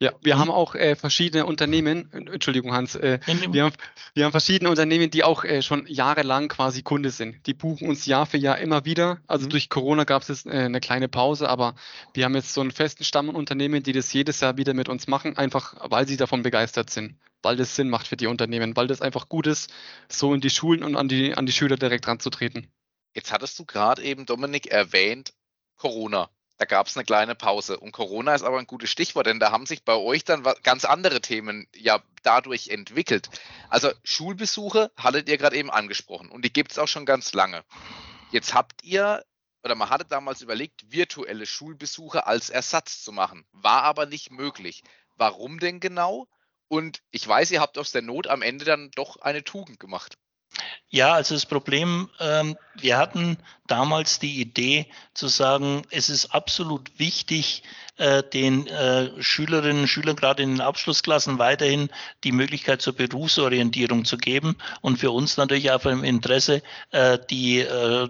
Ja, 0.00 0.12
wir 0.22 0.36
mhm. 0.36 0.38
haben 0.38 0.50
auch 0.50 0.74
äh, 0.74 0.96
verschiedene 0.96 1.46
Unternehmen, 1.46 2.12
Entschuldigung 2.12 2.72
Hans, 2.72 2.94
äh, 2.94 3.18
wir, 3.50 3.64
haben, 3.64 3.74
wir 4.14 4.24
haben 4.24 4.30
verschiedene 4.30 4.70
Unternehmen, 4.70 5.10
die 5.10 5.24
auch 5.24 5.44
äh, 5.44 5.62
schon 5.62 5.86
jahrelang 5.86 6.48
quasi 6.48 6.82
Kunde 6.82 7.10
sind. 7.10 7.46
Die 7.46 7.54
buchen 7.54 7.88
uns 7.88 8.06
Jahr 8.06 8.26
für 8.26 8.36
Jahr 8.36 8.58
immer 8.58 8.84
wieder. 8.84 9.20
Also 9.26 9.46
mhm. 9.46 9.50
durch 9.50 9.68
Corona 9.68 10.04
gab 10.04 10.22
es 10.22 10.28
jetzt 10.28 10.46
äh, 10.46 10.50
eine 10.50 10.80
kleine 10.80 11.08
Pause, 11.08 11.48
aber 11.48 11.74
wir 12.14 12.24
haben 12.24 12.34
jetzt 12.34 12.54
so 12.54 12.60
einen 12.60 12.70
festen 12.70 13.04
Stamm 13.04 13.28
an 13.30 13.36
Unternehmen, 13.36 13.82
die 13.82 13.92
das 13.92 14.12
jedes 14.12 14.40
Jahr 14.40 14.56
wieder 14.56 14.74
mit 14.74 14.88
uns 14.88 15.06
machen, 15.06 15.36
einfach 15.36 15.74
weil 15.90 16.06
sie 16.06 16.16
davon 16.16 16.42
begeistert 16.42 16.90
sind, 16.90 17.18
weil 17.42 17.56
das 17.56 17.74
Sinn 17.74 17.88
macht 17.88 18.06
für 18.06 18.16
die 18.16 18.26
Unternehmen, 18.26 18.76
weil 18.76 18.86
das 18.86 19.00
einfach 19.00 19.28
gut 19.28 19.46
ist, 19.46 19.72
so 20.08 20.34
in 20.34 20.40
die 20.40 20.50
Schulen 20.50 20.82
und 20.82 20.96
an 20.96 21.08
die, 21.08 21.34
an 21.34 21.46
die 21.46 21.52
Schüler 21.52 21.76
direkt 21.76 22.06
ranzutreten. 22.06 22.68
Jetzt 23.14 23.32
hattest 23.32 23.58
du 23.58 23.64
gerade 23.64 24.02
eben, 24.02 24.26
Dominik, 24.26 24.68
erwähnt, 24.68 25.32
Corona. 25.76 26.30
Da 26.58 26.64
gab 26.66 26.88
es 26.88 26.96
eine 26.96 27.04
kleine 27.04 27.34
Pause. 27.34 27.78
Und 27.78 27.92
Corona 27.92 28.34
ist 28.34 28.42
aber 28.42 28.58
ein 28.58 28.66
gutes 28.66 28.90
Stichwort, 28.90 29.26
denn 29.26 29.40
da 29.40 29.52
haben 29.52 29.66
sich 29.66 29.84
bei 29.84 29.94
euch 29.94 30.24
dann 30.24 30.42
ganz 30.62 30.84
andere 30.84 31.20
Themen 31.20 31.68
ja 31.74 32.02
dadurch 32.22 32.68
entwickelt. 32.68 33.30
Also 33.70 33.90
Schulbesuche 34.02 34.90
hattet 34.96 35.28
ihr 35.28 35.38
gerade 35.38 35.56
eben 35.56 35.70
angesprochen 35.70 36.28
und 36.30 36.44
die 36.44 36.52
gibt 36.52 36.72
es 36.72 36.78
auch 36.78 36.88
schon 36.88 37.06
ganz 37.06 37.32
lange. 37.32 37.64
Jetzt 38.32 38.54
habt 38.54 38.82
ihr 38.82 39.24
oder 39.64 39.74
man 39.74 39.90
hatte 39.90 40.04
damals 40.04 40.40
überlegt, 40.40 40.90
virtuelle 40.92 41.46
Schulbesuche 41.46 42.26
als 42.26 42.50
Ersatz 42.50 43.02
zu 43.02 43.12
machen. 43.12 43.44
War 43.52 43.82
aber 43.82 44.06
nicht 44.06 44.30
möglich. 44.30 44.82
Warum 45.16 45.58
denn 45.58 45.80
genau? 45.80 46.28
Und 46.68 47.02
ich 47.10 47.26
weiß, 47.26 47.50
ihr 47.50 47.60
habt 47.60 47.78
aus 47.78 47.92
der 47.92 48.02
Not 48.02 48.26
am 48.26 48.42
Ende 48.42 48.64
dann 48.64 48.90
doch 48.92 49.16
eine 49.16 49.42
Tugend 49.42 49.80
gemacht. 49.80 50.16
Ja, 50.90 51.12
also 51.12 51.34
das 51.34 51.44
Problem, 51.44 52.08
ähm, 52.18 52.56
wir 52.74 52.96
hatten 52.96 53.36
damals 53.66 54.20
die 54.20 54.40
Idee 54.40 54.86
zu 55.12 55.28
sagen, 55.28 55.82
es 55.90 56.08
ist 56.08 56.34
absolut 56.34 56.98
wichtig, 56.98 57.62
äh, 57.98 58.22
den 58.22 58.66
äh, 58.68 59.10
Schülerinnen 59.22 59.82
und 59.82 59.88
Schülern 59.88 60.16
gerade 60.16 60.42
in 60.42 60.52
den 60.52 60.60
Abschlussklassen 60.62 61.38
weiterhin 61.38 61.90
die 62.24 62.32
Möglichkeit 62.32 62.80
zur 62.80 62.94
Berufsorientierung 62.94 64.06
zu 64.06 64.16
geben 64.16 64.56
und 64.80 64.98
für 64.98 65.10
uns 65.10 65.36
natürlich 65.36 65.70
auch 65.72 65.84
im 65.84 66.04
Interesse, 66.04 66.62
äh, 66.90 67.18
die 67.28 67.58
äh, 67.58 68.08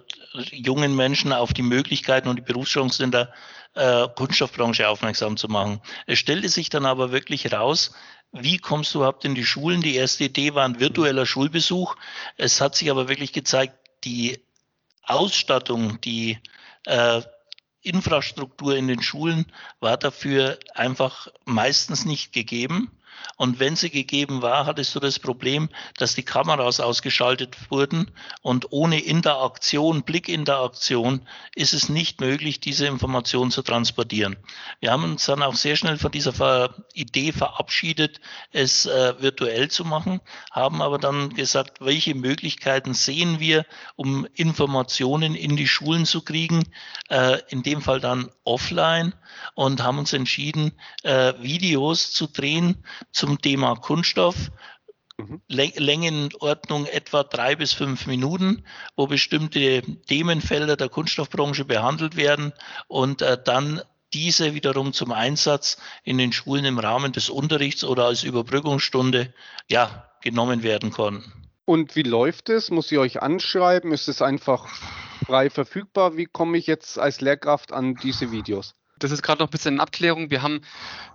jungen 0.52 0.94
Menschen 0.94 1.32
auf 1.32 1.52
die 1.52 1.62
Möglichkeiten 1.62 2.28
und 2.28 2.36
die 2.36 2.42
Berufschancen 2.42 3.06
in 3.06 3.10
der 3.10 3.32
äh, 3.74 4.08
Kunststoffbranche 4.14 4.88
aufmerksam 4.88 5.36
zu 5.36 5.48
machen. 5.48 5.80
Es 6.06 6.18
stellte 6.18 6.48
sich 6.48 6.68
dann 6.70 6.86
aber 6.86 7.12
wirklich 7.12 7.44
heraus, 7.44 7.92
wie 8.32 8.58
kommst 8.58 8.94
du 8.94 8.98
überhaupt 8.98 9.24
in 9.24 9.34
die 9.34 9.44
Schulen? 9.44 9.80
Die 9.80 9.94
erste 9.94 10.24
Idee 10.24 10.54
war 10.54 10.64
ein 10.64 10.80
virtueller 10.80 11.24
Schulbesuch. 11.24 11.96
Es 12.36 12.60
hat 12.60 12.74
sich 12.74 12.90
aber 12.90 13.08
wirklich 13.08 13.32
gezeigt, 13.32 13.74
die 14.04 14.38
Ausstattung, 15.02 16.00
die 16.02 16.38
äh, 16.84 17.22
Infrastruktur 17.80 18.76
in 18.76 18.88
den 18.88 19.02
Schulen 19.02 19.46
war 19.80 19.96
dafür 19.96 20.58
einfach 20.74 21.28
meistens 21.44 22.04
nicht 22.04 22.32
gegeben. 22.32 22.90
Und 23.36 23.60
wenn 23.60 23.76
sie 23.76 23.90
gegeben 23.90 24.42
war, 24.42 24.66
hattest 24.66 24.94
du 24.94 25.00
das 25.00 25.18
Problem, 25.18 25.68
dass 25.96 26.14
die 26.14 26.24
Kameras 26.24 26.80
ausgeschaltet 26.80 27.56
wurden 27.70 28.10
und 28.42 28.72
ohne 28.72 29.00
Interaktion, 29.00 30.02
Blickinteraktion 30.02 31.22
ist 31.54 31.72
es 31.72 31.88
nicht 31.88 32.20
möglich, 32.20 32.60
diese 32.60 32.86
Information 32.86 33.50
zu 33.50 33.62
transportieren. 33.62 34.36
Wir 34.80 34.90
haben 34.90 35.04
uns 35.04 35.26
dann 35.26 35.42
auch 35.42 35.54
sehr 35.54 35.76
schnell 35.76 35.98
von 35.98 36.10
dieser 36.10 36.74
Idee 36.94 37.32
verabschiedet, 37.32 38.20
es 38.52 38.86
äh, 38.86 39.14
virtuell 39.20 39.70
zu 39.70 39.84
machen, 39.84 40.20
haben 40.50 40.82
aber 40.82 40.98
dann 40.98 41.30
gesagt, 41.30 41.80
welche 41.80 42.14
Möglichkeiten 42.14 42.94
sehen 42.94 43.40
wir, 43.40 43.66
um 43.96 44.26
Informationen 44.34 45.34
in 45.34 45.56
die 45.56 45.68
Schulen 45.68 46.06
zu 46.06 46.22
kriegen, 46.22 46.64
äh, 47.08 47.38
in 47.48 47.62
dem 47.62 47.82
Fall 47.82 48.00
dann 48.00 48.30
offline 48.44 49.14
und 49.54 49.82
haben 49.82 49.98
uns 49.98 50.12
entschieden, 50.12 50.72
äh, 51.02 51.34
Videos 51.40 52.12
zu 52.12 52.26
drehen, 52.26 52.84
zum 53.12 53.40
Thema 53.40 53.74
Kunststoff. 53.76 54.50
Mhm. 55.18 55.40
Längenordnung 55.48 56.86
etwa 56.86 57.24
drei 57.24 57.56
bis 57.56 57.72
fünf 57.72 58.06
Minuten, 58.06 58.64
wo 58.96 59.06
bestimmte 59.06 59.82
Themenfelder 60.06 60.76
der 60.76 60.88
Kunststoffbranche 60.88 61.64
behandelt 61.64 62.16
werden 62.16 62.52
und 62.86 63.22
äh, 63.22 63.36
dann 63.42 63.82
diese 64.12 64.54
wiederum 64.54 64.92
zum 64.92 65.12
Einsatz 65.12 65.76
in 66.04 66.18
den 66.18 66.32
Schulen 66.32 66.64
im 66.64 66.78
Rahmen 66.78 67.12
des 67.12 67.30
Unterrichts 67.30 67.84
oder 67.84 68.06
als 68.06 68.22
Überbrückungsstunde 68.22 69.34
ja, 69.68 70.08
genommen 70.22 70.62
werden 70.62 70.90
konnten. 70.90 71.32
Und 71.64 71.96
wie 71.96 72.02
läuft 72.02 72.48
es? 72.48 72.70
Muss 72.70 72.90
ich 72.90 72.98
euch 72.98 73.20
anschreiben? 73.20 73.92
Ist 73.92 74.08
es 74.08 74.22
einfach 74.22 74.66
frei 75.26 75.50
verfügbar? 75.50 76.16
Wie 76.16 76.24
komme 76.24 76.56
ich 76.56 76.66
jetzt 76.66 76.98
als 76.98 77.20
Lehrkraft 77.20 77.72
an 77.72 77.94
diese 77.96 78.32
Videos? 78.32 78.74
Das 78.98 79.10
ist 79.10 79.22
gerade 79.22 79.40
noch 79.40 79.48
ein 79.48 79.50
bisschen 79.50 79.74
in 79.74 79.80
Abklärung. 79.80 80.30
Wir 80.30 80.42
haben 80.42 80.60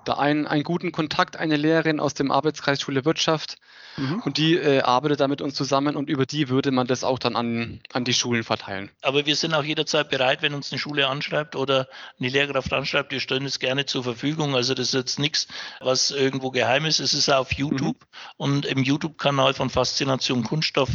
da 0.05 0.13
einen, 0.13 0.47
einen 0.47 0.63
guten 0.63 0.91
Kontakt, 0.91 1.37
eine 1.37 1.55
Lehrerin 1.55 1.99
aus 1.99 2.13
dem 2.13 2.31
Arbeitskreis 2.31 2.81
Schule 2.81 3.05
Wirtschaft 3.05 3.57
mhm. 3.97 4.21
und 4.25 4.37
die 4.37 4.55
äh, 4.55 4.81
arbeitet 4.81 5.19
da 5.19 5.27
mit 5.27 5.41
uns 5.41 5.55
zusammen 5.55 5.95
und 5.95 6.09
über 6.09 6.25
die 6.25 6.49
würde 6.49 6.71
man 6.71 6.87
das 6.87 7.03
auch 7.03 7.19
dann 7.19 7.35
an, 7.35 7.79
an 7.93 8.03
die 8.03 8.13
Schulen 8.13 8.43
verteilen. 8.43 8.91
Aber 9.01 9.25
wir 9.25 9.35
sind 9.35 9.53
auch 9.53 9.63
jederzeit 9.63 10.09
bereit, 10.09 10.41
wenn 10.41 10.53
uns 10.53 10.71
eine 10.71 10.79
Schule 10.79 11.07
anschreibt 11.07 11.55
oder 11.55 11.87
eine 12.19 12.29
Lehrkraft 12.29 12.73
anschreibt, 12.73 13.11
wir 13.11 13.19
stellen 13.19 13.45
es 13.45 13.59
gerne 13.59 13.85
zur 13.85 14.03
Verfügung. 14.03 14.55
Also 14.55 14.73
das 14.73 14.87
ist 14.87 14.93
jetzt 14.93 15.19
nichts, 15.19 15.47
was 15.79 16.11
irgendwo 16.11 16.51
geheim 16.51 16.85
ist. 16.85 16.99
Es 16.99 17.13
ist 17.13 17.29
auf 17.29 17.53
YouTube 17.53 17.97
mhm. 17.97 18.17
und 18.37 18.65
im 18.65 18.83
YouTube-Kanal 18.83 19.53
von 19.53 19.69
Faszination 19.69 20.43
Kunststoff 20.43 20.89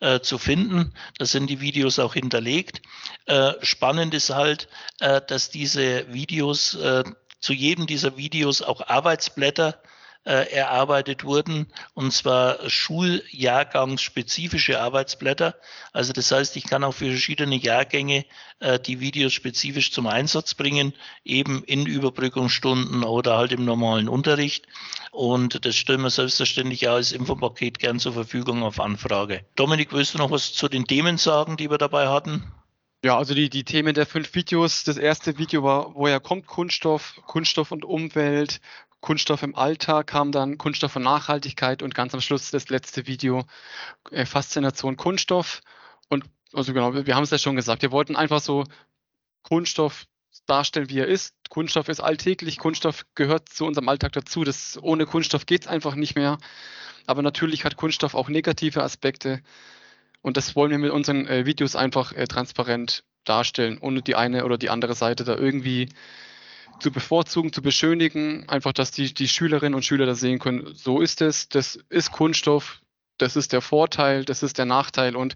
äh, 0.00 0.20
zu 0.20 0.38
finden. 0.38 0.92
Da 1.18 1.26
sind 1.26 1.48
die 1.48 1.60
Videos 1.60 1.98
auch 1.98 2.14
hinterlegt. 2.14 2.82
Äh, 3.26 3.52
spannend 3.62 4.14
ist 4.14 4.30
halt, 4.30 4.68
äh, 5.00 5.20
dass 5.26 5.50
diese 5.50 6.12
Videos 6.12 6.33
äh, 6.40 7.04
zu 7.40 7.52
jedem 7.52 7.86
dieser 7.86 8.16
Videos 8.16 8.62
auch 8.62 8.86
Arbeitsblätter 8.86 9.80
äh, 10.24 10.50
erarbeitet 10.50 11.24
wurden, 11.24 11.66
und 11.92 12.10
zwar 12.12 12.58
schuljahrgangsspezifische 12.68 14.80
Arbeitsblätter. 14.80 15.54
Also 15.92 16.12
das 16.14 16.32
heißt, 16.32 16.56
ich 16.56 16.64
kann 16.64 16.82
auch 16.82 16.94
für 16.94 17.10
verschiedene 17.10 17.56
Jahrgänge 17.56 18.24
äh, 18.60 18.80
die 18.80 19.00
Videos 19.00 19.34
spezifisch 19.34 19.92
zum 19.92 20.06
Einsatz 20.06 20.54
bringen, 20.54 20.94
eben 21.24 21.62
in 21.64 21.84
Überbrückungsstunden 21.84 23.04
oder 23.04 23.36
halt 23.36 23.52
im 23.52 23.66
normalen 23.66 24.08
Unterricht. 24.08 24.66
Und 25.10 25.66
das 25.66 25.76
stellen 25.76 26.00
wir 26.00 26.10
selbstverständlich 26.10 26.88
auch 26.88 26.94
als 26.94 27.12
Infopaket 27.12 27.78
gern 27.78 28.00
zur 28.00 28.14
Verfügung 28.14 28.62
auf 28.62 28.80
Anfrage. 28.80 29.44
Dominik, 29.56 29.92
willst 29.92 30.14
du 30.14 30.18
noch 30.18 30.30
was 30.30 30.54
zu 30.54 30.68
den 30.68 30.86
Themen 30.86 31.18
sagen, 31.18 31.58
die 31.58 31.70
wir 31.70 31.76
dabei 31.76 32.08
hatten? 32.08 32.50
Ja, 33.04 33.18
also 33.18 33.34
die, 33.34 33.50
die 33.50 33.64
Themen 33.64 33.92
der 33.92 34.06
fünf 34.06 34.34
Videos. 34.34 34.82
Das 34.82 34.96
erste 34.96 35.36
Video 35.36 35.62
war, 35.62 35.94
woher 35.94 36.20
kommt 36.20 36.46
Kunststoff, 36.46 37.20
Kunststoff 37.26 37.70
und 37.70 37.84
Umwelt, 37.84 38.62
Kunststoff 39.02 39.42
im 39.42 39.54
Alltag 39.54 40.06
kam 40.06 40.32
dann 40.32 40.56
Kunststoff 40.56 40.96
und 40.96 41.02
Nachhaltigkeit 41.02 41.82
und 41.82 41.94
ganz 41.94 42.14
am 42.14 42.22
Schluss 42.22 42.50
das 42.50 42.70
letzte 42.70 43.06
Video 43.06 43.44
äh, 44.10 44.24
Faszination 44.24 44.96
Kunststoff. 44.96 45.60
Und 46.08 46.24
also 46.54 46.72
genau, 46.72 46.94
wir 46.94 47.14
haben 47.14 47.24
es 47.24 47.30
ja 47.30 47.36
schon 47.36 47.56
gesagt, 47.56 47.82
wir 47.82 47.92
wollten 47.92 48.16
einfach 48.16 48.40
so 48.40 48.64
Kunststoff 49.42 50.06
darstellen, 50.46 50.88
wie 50.88 51.00
er 51.00 51.06
ist. 51.06 51.34
Kunststoff 51.50 51.90
ist 51.90 52.00
alltäglich, 52.00 52.56
Kunststoff 52.56 53.04
gehört 53.14 53.50
zu 53.50 53.66
unserem 53.66 53.90
Alltag 53.90 54.12
dazu. 54.12 54.44
Das, 54.44 54.78
ohne 54.80 55.04
Kunststoff 55.04 55.44
geht 55.44 55.60
es 55.60 55.66
einfach 55.66 55.94
nicht 55.94 56.14
mehr. 56.14 56.38
Aber 57.04 57.20
natürlich 57.20 57.66
hat 57.66 57.76
Kunststoff 57.76 58.14
auch 58.14 58.30
negative 58.30 58.82
Aspekte. 58.82 59.42
Und 60.24 60.38
das 60.38 60.56
wollen 60.56 60.70
wir 60.70 60.78
mit 60.78 60.90
unseren 60.90 61.26
äh, 61.26 61.44
Videos 61.44 61.76
einfach 61.76 62.14
äh, 62.14 62.26
transparent 62.26 63.04
darstellen, 63.24 63.76
ohne 63.78 64.00
die 64.00 64.14
eine 64.14 64.46
oder 64.46 64.56
die 64.56 64.70
andere 64.70 64.94
Seite 64.94 65.22
da 65.22 65.36
irgendwie 65.36 65.90
zu 66.80 66.90
bevorzugen, 66.90 67.52
zu 67.52 67.60
beschönigen. 67.60 68.48
Einfach, 68.48 68.72
dass 68.72 68.90
die, 68.90 69.12
die 69.12 69.28
Schülerinnen 69.28 69.74
und 69.74 69.84
Schüler 69.84 70.06
das 70.06 70.20
sehen 70.20 70.38
können. 70.38 70.74
So 70.74 71.02
ist 71.02 71.20
es, 71.20 71.50
das 71.50 71.78
ist 71.90 72.10
Kunststoff, 72.10 72.80
das 73.18 73.36
ist 73.36 73.52
der 73.52 73.60
Vorteil, 73.60 74.24
das 74.24 74.42
ist 74.42 74.56
der 74.56 74.64
Nachteil 74.64 75.14
und 75.14 75.34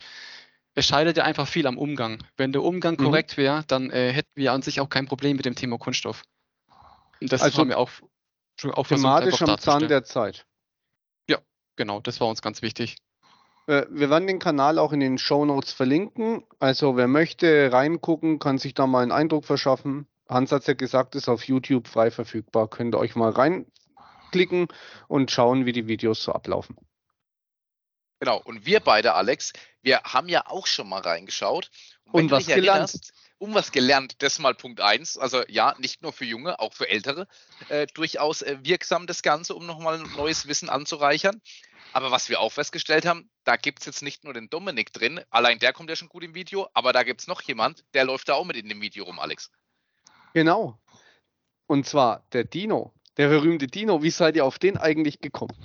es 0.75 0.87
scheidet 0.87 1.19
ja 1.19 1.25
einfach 1.25 1.47
viel 1.47 1.67
am 1.67 1.77
Umgang. 1.77 2.25
Wenn 2.39 2.53
der 2.53 2.63
Umgang 2.63 2.95
mhm. 2.95 3.05
korrekt 3.05 3.37
wäre, 3.37 3.65
dann 3.67 3.91
äh, 3.91 4.11
hätten 4.15 4.33
wir 4.37 4.55
an 4.55 4.63
sich 4.63 4.81
auch 4.81 4.89
kein 4.89 5.07
Problem 5.07 5.37
mit 5.37 5.45
dem 5.45 5.55
Thema 5.55 5.77
Kunststoff. 5.77 6.23
Und 7.21 7.31
das 7.31 7.43
also 7.43 7.59
haben 7.59 7.69
wir 7.69 7.77
auch, 7.77 7.91
auch 8.73 8.87
thematisch 8.87 9.43
am 9.43 9.59
Zahn 9.59 9.87
der 9.87 10.05
Zeit. 10.05 10.47
Ja, 11.29 11.41
genau, 11.77 12.01
das 12.01 12.21
war 12.21 12.29
uns 12.29 12.41
ganz 12.41 12.63
wichtig. 12.63 12.97
Äh, 13.69 13.87
wir 13.91 14.11
werden 14.11 14.27
den 14.27 14.39
Kanal 14.39 14.79
auch 14.79 14.93
in 14.93 15.01
den 15.01 15.19
Show 15.19 15.45
Notes 15.45 15.73
verlinken. 15.73 16.43
Also 16.59 16.97
wer 16.97 17.07
möchte 17.07 17.71
reingucken, 17.73 18.39
kann 18.39 18.59
sich 18.59 18.75
da 18.75 18.87
mal 18.87 19.03
einen 19.03 19.13
Eindruck 19.13 19.45
verschaffen. 19.45 20.09
Hans 20.29 20.51
hat 20.51 20.63
es 20.63 20.67
ja 20.67 20.75
gesagt, 20.75 21.15
ist 21.15 21.29
auf 21.29 21.45
YouTube 21.45 21.87
frei 21.87 22.11
verfügbar. 22.11 22.69
Könnt 22.69 22.95
ihr 22.95 22.99
euch 22.99 23.15
mal 23.15 23.31
reinklicken 23.31 24.69
und 25.07 25.31
schauen, 25.31 25.67
wie 25.67 25.73
die 25.73 25.87
Videos 25.87 26.23
so 26.23 26.33
ablaufen. 26.33 26.77
Genau, 28.21 28.41
und 28.43 28.67
wir 28.67 28.81
beide, 28.81 29.15
Alex, 29.15 29.53
wir 29.83 30.01
haben 30.03 30.29
ja 30.29 30.47
auch 30.47 30.67
schon 30.67 30.89
mal 30.89 31.01
reingeschaut. 31.01 31.71
Und, 32.11 32.25
und 32.25 32.31
was 32.31 32.47
gelernt. 32.47 33.13
Um 33.39 33.55
was 33.55 33.71
gelernt, 33.71 34.23
das 34.23 34.39
mal 34.41 34.55
Punkt 34.55 34.81
1. 34.81 35.17
Also 35.17 35.43
ja, 35.49 35.75
nicht 35.79 36.03
nur 36.03 36.13
für 36.13 36.25
Junge, 36.25 36.59
auch 36.59 36.75
für 36.75 36.89
Ältere. 36.89 37.29
Äh, 37.69 37.87
durchaus 37.95 38.43
äh, 38.43 38.59
wirksam 38.63 39.07
das 39.07 39.23
Ganze, 39.23 39.55
um 39.55 39.65
nochmal 39.65 39.99
neues 40.17 40.49
Wissen 40.49 40.69
anzureichern. 40.69 41.41
Aber 41.93 42.11
was 42.11 42.29
wir 42.29 42.41
auch 42.41 42.53
festgestellt 42.53 43.07
haben, 43.07 43.31
da 43.45 43.57
gibt 43.57 43.81
es 43.81 43.87
jetzt 43.87 44.03
nicht 44.03 44.25
nur 44.25 44.35
den 44.35 44.51
Dominik 44.51 44.93
drin, 44.93 45.21
allein 45.31 45.59
der 45.59 45.73
kommt 45.73 45.89
ja 45.89 45.97
schon 45.97 46.09
gut 46.09 46.23
im 46.23 46.35
Video, 46.35 46.69
aber 46.75 46.93
da 46.93 47.03
gibt 47.03 47.23
es 47.23 47.27
noch 47.27 47.41
jemand, 47.43 47.85
der 47.95 48.05
läuft 48.05 48.29
da 48.29 48.35
auch 48.35 48.45
mit 48.45 48.57
in 48.57 48.69
dem 48.69 48.81
Video 48.81 49.05
rum, 49.05 49.19
Alex. 49.19 49.51
Genau. 50.35 50.79
Und 51.67 51.87
zwar 51.87 52.27
der 52.33 52.45
Dino. 52.45 52.93
Der 53.17 53.29
berühmte 53.29 53.67
Dino, 53.67 54.03
wie 54.03 54.11
seid 54.11 54.37
ihr 54.37 54.45
auf 54.45 54.59
den 54.59 54.77
eigentlich 54.77 55.21
gekommen? 55.21 55.57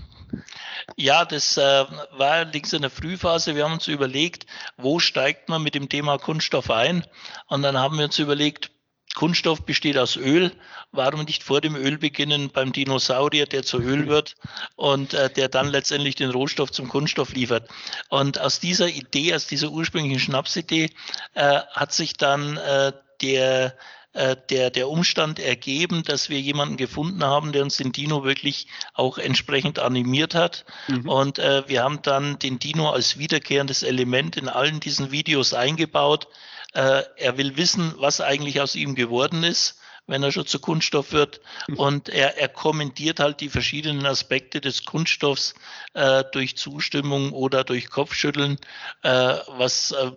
Ja, 0.98 1.26
das 1.26 1.58
äh, 1.58 1.62
war 1.62 2.32
allerdings 2.32 2.74
in 2.74 2.82
der 2.82 2.92
Frühphase. 2.92 3.56
Wir 3.56 3.66
haben 3.66 3.74
uns 3.74 3.88
überlegt, 3.88 4.46
wo 4.78 5.00
steigt 5.00 5.50
man 5.50 5.64
mit 5.64 5.76
dem 5.76 5.90
Thema 5.90 6.18
Kunststoff 6.18 6.70
ein? 6.70 7.06
Und 7.48 7.62
dann 7.62 7.78
haben 7.78 7.98
wir 7.98 8.06
uns 8.06 8.20
überlegt, 8.20 8.72
Kunststoff 9.16 9.64
besteht 9.66 9.98
aus 9.98 10.18
Öl. 10.18 10.52
Warum 10.92 11.24
nicht 11.24 11.44
vor 11.44 11.62
dem 11.62 11.76
Öl 11.76 11.98
beginnen 11.98 12.50
beim 12.50 12.74
Dinosaurier, 12.74 13.46
der 13.46 13.64
zu 13.64 13.80
Öl 13.80 14.08
wird 14.08 14.36
und 14.76 15.14
äh, 15.14 15.30
der 15.30 15.50
dann 15.50 15.70
letztendlich 15.70 16.16
den 16.16 16.32
Rohstoff 16.32 16.72
zum 16.72 16.90
Kunststoff 16.90 17.34
liefert? 17.34 17.70
Und 18.10 18.40
aus 18.40 18.60
dieser 18.60 18.88
Idee, 18.88 19.36
aus 19.36 19.48
dieser 19.48 19.70
ursprünglichen 19.70 20.20
Schnapsidee, 20.20 20.90
äh, 21.36 21.60
hat 21.72 21.94
sich 21.94 22.14
dann 22.14 22.58
äh, 22.58 22.94
der 23.24 23.76
äh, 24.14 24.36
der, 24.52 24.70
der 24.70 24.90
Umstand 24.90 25.40
ergeben, 25.40 26.04
dass 26.04 26.30
wir 26.30 26.40
jemanden 26.40 26.78
gefunden 26.78 27.24
haben, 27.24 27.52
der 27.52 27.64
uns 27.64 27.78
den 27.78 27.92
Dino 27.92 28.24
wirklich 28.24 28.68
auch 28.94 29.18
entsprechend 29.18 29.80
animiert 29.80 30.36
hat. 30.36 30.66
Mhm. 30.88 31.10
Und 31.10 31.40
äh, 31.40 31.68
wir 31.68 31.82
haben 31.84 32.04
dann 32.04 32.38
den 32.38 32.60
Dino 32.60 32.92
als 32.92 33.18
wiederkehrendes 33.18 33.82
Element 33.82 34.38
in 34.38 34.50
allen 34.50 34.80
diesen 34.80 35.10
Videos 35.10 35.56
eingebaut. 35.56 36.28
Äh, 36.74 37.02
er 37.18 37.38
will 37.40 37.58
wissen, 37.58 37.96
was 37.98 38.22
eigentlich 38.22 38.62
aus 38.62 38.76
ihm 38.76 38.94
geworden 38.94 39.44
ist 39.44 39.80
wenn 40.06 40.22
er 40.22 40.34
schon 40.34 40.46
zu 40.46 40.60
Kunststoff 40.60 41.14
wird. 41.14 41.40
Mhm. 41.68 41.78
Und 41.78 42.10
er, 42.10 42.38
er 42.38 42.50
kommentiert 42.50 43.20
halt 43.20 43.40
die 43.40 43.50
verschiedenen 43.50 44.06
Aspekte 44.06 44.60
des 44.60 44.84
Kunststoffs 44.86 45.54
äh, 45.94 46.24
durch 46.34 46.58
Zustimmung 46.58 47.32
oder 47.32 47.64
durch 47.64 47.90
Kopfschütteln, 47.90 48.58
äh, 49.04 49.36
was 49.48 49.92
äh, 49.92 50.12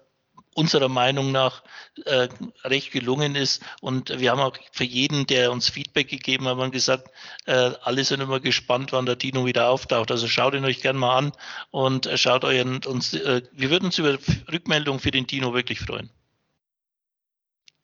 unserer 0.56 0.88
Meinung 0.88 1.32
nach 1.32 1.62
äh, 2.04 2.28
recht 2.64 2.90
gelungen 2.92 3.36
ist. 3.36 3.62
Und 3.80 4.18
wir 4.18 4.30
haben 4.30 4.40
auch 4.40 4.56
für 4.72 4.84
jeden, 4.84 5.26
der 5.26 5.52
uns 5.52 5.68
Feedback 5.68 6.08
gegeben 6.08 6.46
hat, 6.46 6.72
gesagt, 6.72 7.08
äh, 7.44 7.72
alle 7.82 8.04
sind 8.04 8.20
immer 8.20 8.40
gespannt, 8.40 8.92
wann 8.92 9.06
der 9.06 9.16
Dino 9.16 9.46
wieder 9.46 9.68
auftaucht. 9.68 10.10
Also 10.10 10.26
schaut 10.28 10.54
ihn 10.54 10.64
euch 10.64 10.80
gerne 10.80 10.98
mal 10.98 11.18
an 11.18 11.32
und 11.70 12.06
äh, 12.06 12.16
schaut 12.16 12.44
euch 12.44 12.64
uns, 12.86 13.14
äh, 13.14 13.42
wir 13.52 13.70
würden 13.70 13.86
uns 13.86 13.98
über 13.98 14.18
Rückmeldung 14.50 14.98
für 14.98 15.10
den 15.10 15.26
Dino 15.26 15.54
wirklich 15.54 15.80
freuen. 15.80 16.10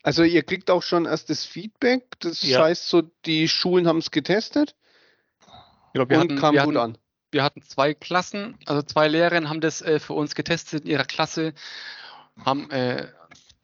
Also 0.02 0.24
ihr 0.24 0.42
kriegt 0.42 0.70
auch 0.70 0.82
schon 0.82 1.04
erstes 1.04 1.44
Feedback, 1.44 2.18
das 2.18 2.42
ja. 2.42 2.64
heißt 2.64 2.88
so, 2.88 3.02
die 3.24 3.46
Schulen 3.46 3.86
haben 3.86 3.98
es 3.98 4.10
getestet 4.10 4.74
ja, 5.94 6.08
wir 6.08 6.16
und 6.16 6.24
hatten, 6.24 6.36
kam 6.36 6.54
wir 6.54 6.64
gut 6.64 6.76
hatten, 6.76 6.94
an. 6.94 6.98
Wir 7.30 7.44
hatten 7.44 7.62
zwei 7.62 7.94
Klassen, 7.94 8.58
also 8.66 8.82
zwei 8.82 9.08
Lehrerinnen 9.08 9.48
haben 9.48 9.60
das 9.60 9.80
äh, 9.80 10.00
für 10.00 10.14
uns 10.14 10.34
getestet 10.34 10.84
in 10.84 10.90
ihrer 10.90 11.04
Klasse 11.04 11.54
haben 12.44 12.70
äh, 12.70 13.08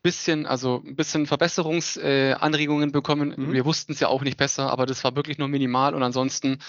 bisschen, 0.03 0.47
also 0.47 0.83
ein 0.87 0.95
bisschen 0.95 1.27
Verbesserungsanregungen 1.27 2.89
äh, 2.89 2.93
bekommen. 2.93 3.35
Mhm. 3.37 3.53
Wir 3.53 3.65
wussten 3.65 3.93
es 3.93 4.01
ja 4.01 4.09
auch 4.09 4.23
nicht 4.23 4.37
besser, 4.37 4.71
aber 4.71 4.87
das 4.87 5.03
war 5.03 5.17
wirklich 5.17 5.39
nur 5.39 5.49
minimal 5.49 5.95
und 5.95 6.03
ansonsten 6.03 6.61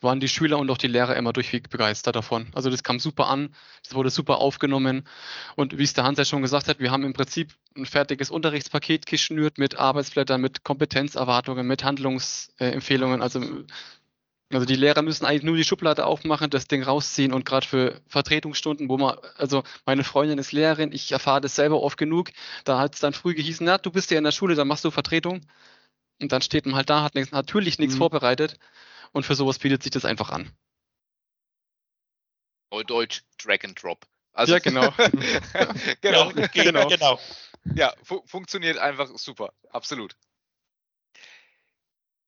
waren 0.00 0.20
die 0.20 0.28
Schüler 0.28 0.58
und 0.58 0.70
auch 0.70 0.78
die 0.78 0.86
Lehrer 0.86 1.14
immer 1.16 1.32
durchweg 1.32 1.68
begeistert 1.68 2.16
davon. 2.16 2.46
Also 2.54 2.70
das 2.70 2.82
kam 2.82 2.98
super 2.98 3.28
an, 3.28 3.54
das 3.82 3.94
wurde 3.94 4.10
super 4.10 4.38
aufgenommen 4.38 5.06
und 5.54 5.76
wie 5.76 5.82
es 5.82 5.92
der 5.92 6.04
Hans 6.04 6.18
ja 6.18 6.24
schon 6.24 6.42
gesagt 6.42 6.68
hat, 6.68 6.80
wir 6.80 6.90
haben 6.90 7.04
im 7.04 7.12
Prinzip 7.12 7.52
ein 7.76 7.84
fertiges 7.84 8.30
Unterrichtspaket 8.30 9.06
geschnürt 9.06 9.58
mit 9.58 9.78
Arbeitsblättern, 9.78 10.40
mit 10.40 10.64
Kompetenzerwartungen, 10.64 11.66
mit 11.66 11.84
Handlungsempfehlungen. 11.84 13.22
Also 13.22 13.40
also 14.50 14.64
die 14.64 14.76
Lehrer 14.76 15.02
müssen 15.02 15.26
eigentlich 15.26 15.42
nur 15.42 15.56
die 15.56 15.64
Schublade 15.64 16.06
aufmachen, 16.06 16.48
das 16.48 16.66
Ding 16.66 16.82
rausziehen 16.82 17.34
und 17.34 17.44
gerade 17.44 17.66
für 17.66 18.00
Vertretungsstunden, 18.08 18.88
wo 18.88 18.96
man, 18.96 19.18
also 19.36 19.62
meine 19.84 20.04
Freundin 20.04 20.38
ist 20.38 20.52
Lehrerin, 20.52 20.92
ich 20.92 21.12
erfahre 21.12 21.42
das 21.42 21.54
selber 21.54 21.82
oft 21.82 21.98
genug, 21.98 22.30
da 22.64 22.78
hat 22.78 22.94
es 22.94 23.00
dann 23.00 23.12
früh 23.12 23.34
gehießen, 23.34 23.66
na, 23.66 23.76
du 23.76 23.90
bist 23.90 24.10
ja 24.10 24.16
in 24.16 24.24
der 24.24 24.32
Schule, 24.32 24.54
dann 24.54 24.68
machst 24.68 24.84
du 24.84 24.90
Vertretung. 24.90 25.42
Und 26.20 26.32
dann 26.32 26.42
steht 26.42 26.66
man 26.66 26.74
halt 26.74 26.90
da, 26.90 27.02
hat 27.02 27.14
nichts, 27.14 27.30
natürlich 27.30 27.78
nichts 27.78 27.94
mhm. 27.94 27.98
vorbereitet 27.98 28.58
und 29.12 29.24
für 29.24 29.34
sowas 29.34 29.58
bietet 29.58 29.82
sich 29.82 29.92
das 29.92 30.04
einfach 30.04 30.30
an. 30.30 30.50
Deutsch 32.86 33.22
Drag 33.42 33.64
and 33.64 33.80
Drop. 33.80 34.06
Also, 34.32 34.54
ja, 34.54 34.58
genau. 34.60 34.90
genau. 36.00 36.32
genau. 36.52 36.88
genau. 36.88 37.20
Ja, 37.74 37.92
fu 38.02 38.22
funktioniert 38.26 38.78
einfach 38.78 39.08
super, 39.16 39.52
absolut. 39.70 40.16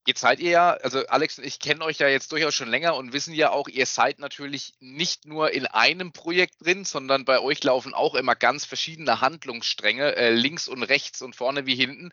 Jetzt 0.07 0.21
seid 0.21 0.39
ihr 0.39 0.49
ja, 0.49 0.71
also 0.71 1.05
Alex 1.07 1.37
und 1.37 1.45
ich 1.45 1.59
kennen 1.59 1.83
euch 1.83 1.99
ja 1.99 2.07
jetzt 2.07 2.31
durchaus 2.31 2.55
schon 2.55 2.69
länger 2.69 2.95
und 2.95 3.13
wissen 3.13 3.35
ja 3.35 3.51
auch, 3.51 3.67
ihr 3.67 3.85
seid 3.85 4.17
natürlich 4.17 4.73
nicht 4.79 5.27
nur 5.27 5.51
in 5.51 5.67
einem 5.67 6.11
Projekt 6.11 6.55
drin, 6.65 6.85
sondern 6.85 7.23
bei 7.23 7.39
euch 7.39 7.63
laufen 7.63 7.93
auch 7.93 8.15
immer 8.15 8.35
ganz 8.35 8.65
verschiedene 8.65 9.21
Handlungsstränge, 9.21 10.15
äh, 10.15 10.31
links 10.31 10.67
und 10.67 10.81
rechts 10.81 11.21
und 11.21 11.35
vorne 11.35 11.67
wie 11.67 11.75
hinten. 11.75 12.11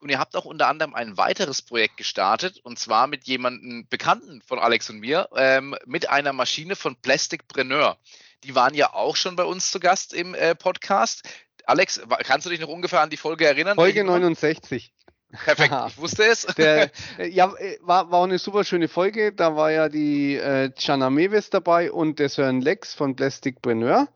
Und 0.00 0.10
ihr 0.10 0.18
habt 0.18 0.36
auch 0.36 0.44
unter 0.44 0.68
anderem 0.68 0.94
ein 0.94 1.16
weiteres 1.16 1.62
Projekt 1.62 1.96
gestartet 1.96 2.60
und 2.62 2.78
zwar 2.78 3.06
mit 3.06 3.24
jemandem 3.24 3.86
Bekannten 3.88 4.42
von 4.42 4.58
Alex 4.58 4.90
und 4.90 5.00
mir, 5.00 5.28
ähm, 5.34 5.74
mit 5.86 6.10
einer 6.10 6.34
Maschine 6.34 6.76
von 6.76 6.96
Plasticpreneur. 6.96 7.96
Die 8.44 8.54
waren 8.54 8.74
ja 8.74 8.92
auch 8.92 9.16
schon 9.16 9.36
bei 9.36 9.44
uns 9.44 9.70
zu 9.70 9.80
Gast 9.80 10.12
im 10.12 10.34
äh, 10.34 10.54
Podcast. 10.54 11.22
Alex, 11.66 12.00
kannst 12.24 12.46
du 12.46 12.50
dich 12.50 12.60
noch 12.60 12.68
ungefähr 12.68 13.00
an 13.00 13.10
die 13.10 13.16
Folge 13.16 13.46
erinnern? 13.46 13.76
Folge 13.76 14.04
69. 14.04 14.92
Perfekt, 15.32 15.74
ich 15.88 15.98
wusste 15.98 16.24
es. 16.24 16.46
Der, 16.56 16.90
äh, 17.18 17.28
ja, 17.28 17.52
äh, 17.56 17.78
war, 17.82 18.10
war 18.10 18.24
eine 18.24 18.38
super 18.38 18.64
schöne 18.64 18.88
Folge. 18.88 19.32
Da 19.32 19.56
war 19.56 19.70
ja 19.70 19.88
die 19.88 20.36
äh, 20.36 20.70
Jana 20.76 21.10
Mewes 21.10 21.50
dabei 21.50 21.92
und 21.92 22.18
der 22.18 22.28
Sören 22.28 22.60
Lex 22.60 22.94
von 22.94 23.16
Plasticpreneur. 23.16 24.08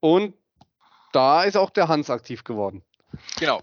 Und 0.00 0.34
da 1.12 1.44
ist 1.44 1.56
auch 1.56 1.70
der 1.70 1.88
Hans 1.88 2.10
aktiv 2.10 2.44
geworden. 2.44 2.82
Genau. 3.38 3.62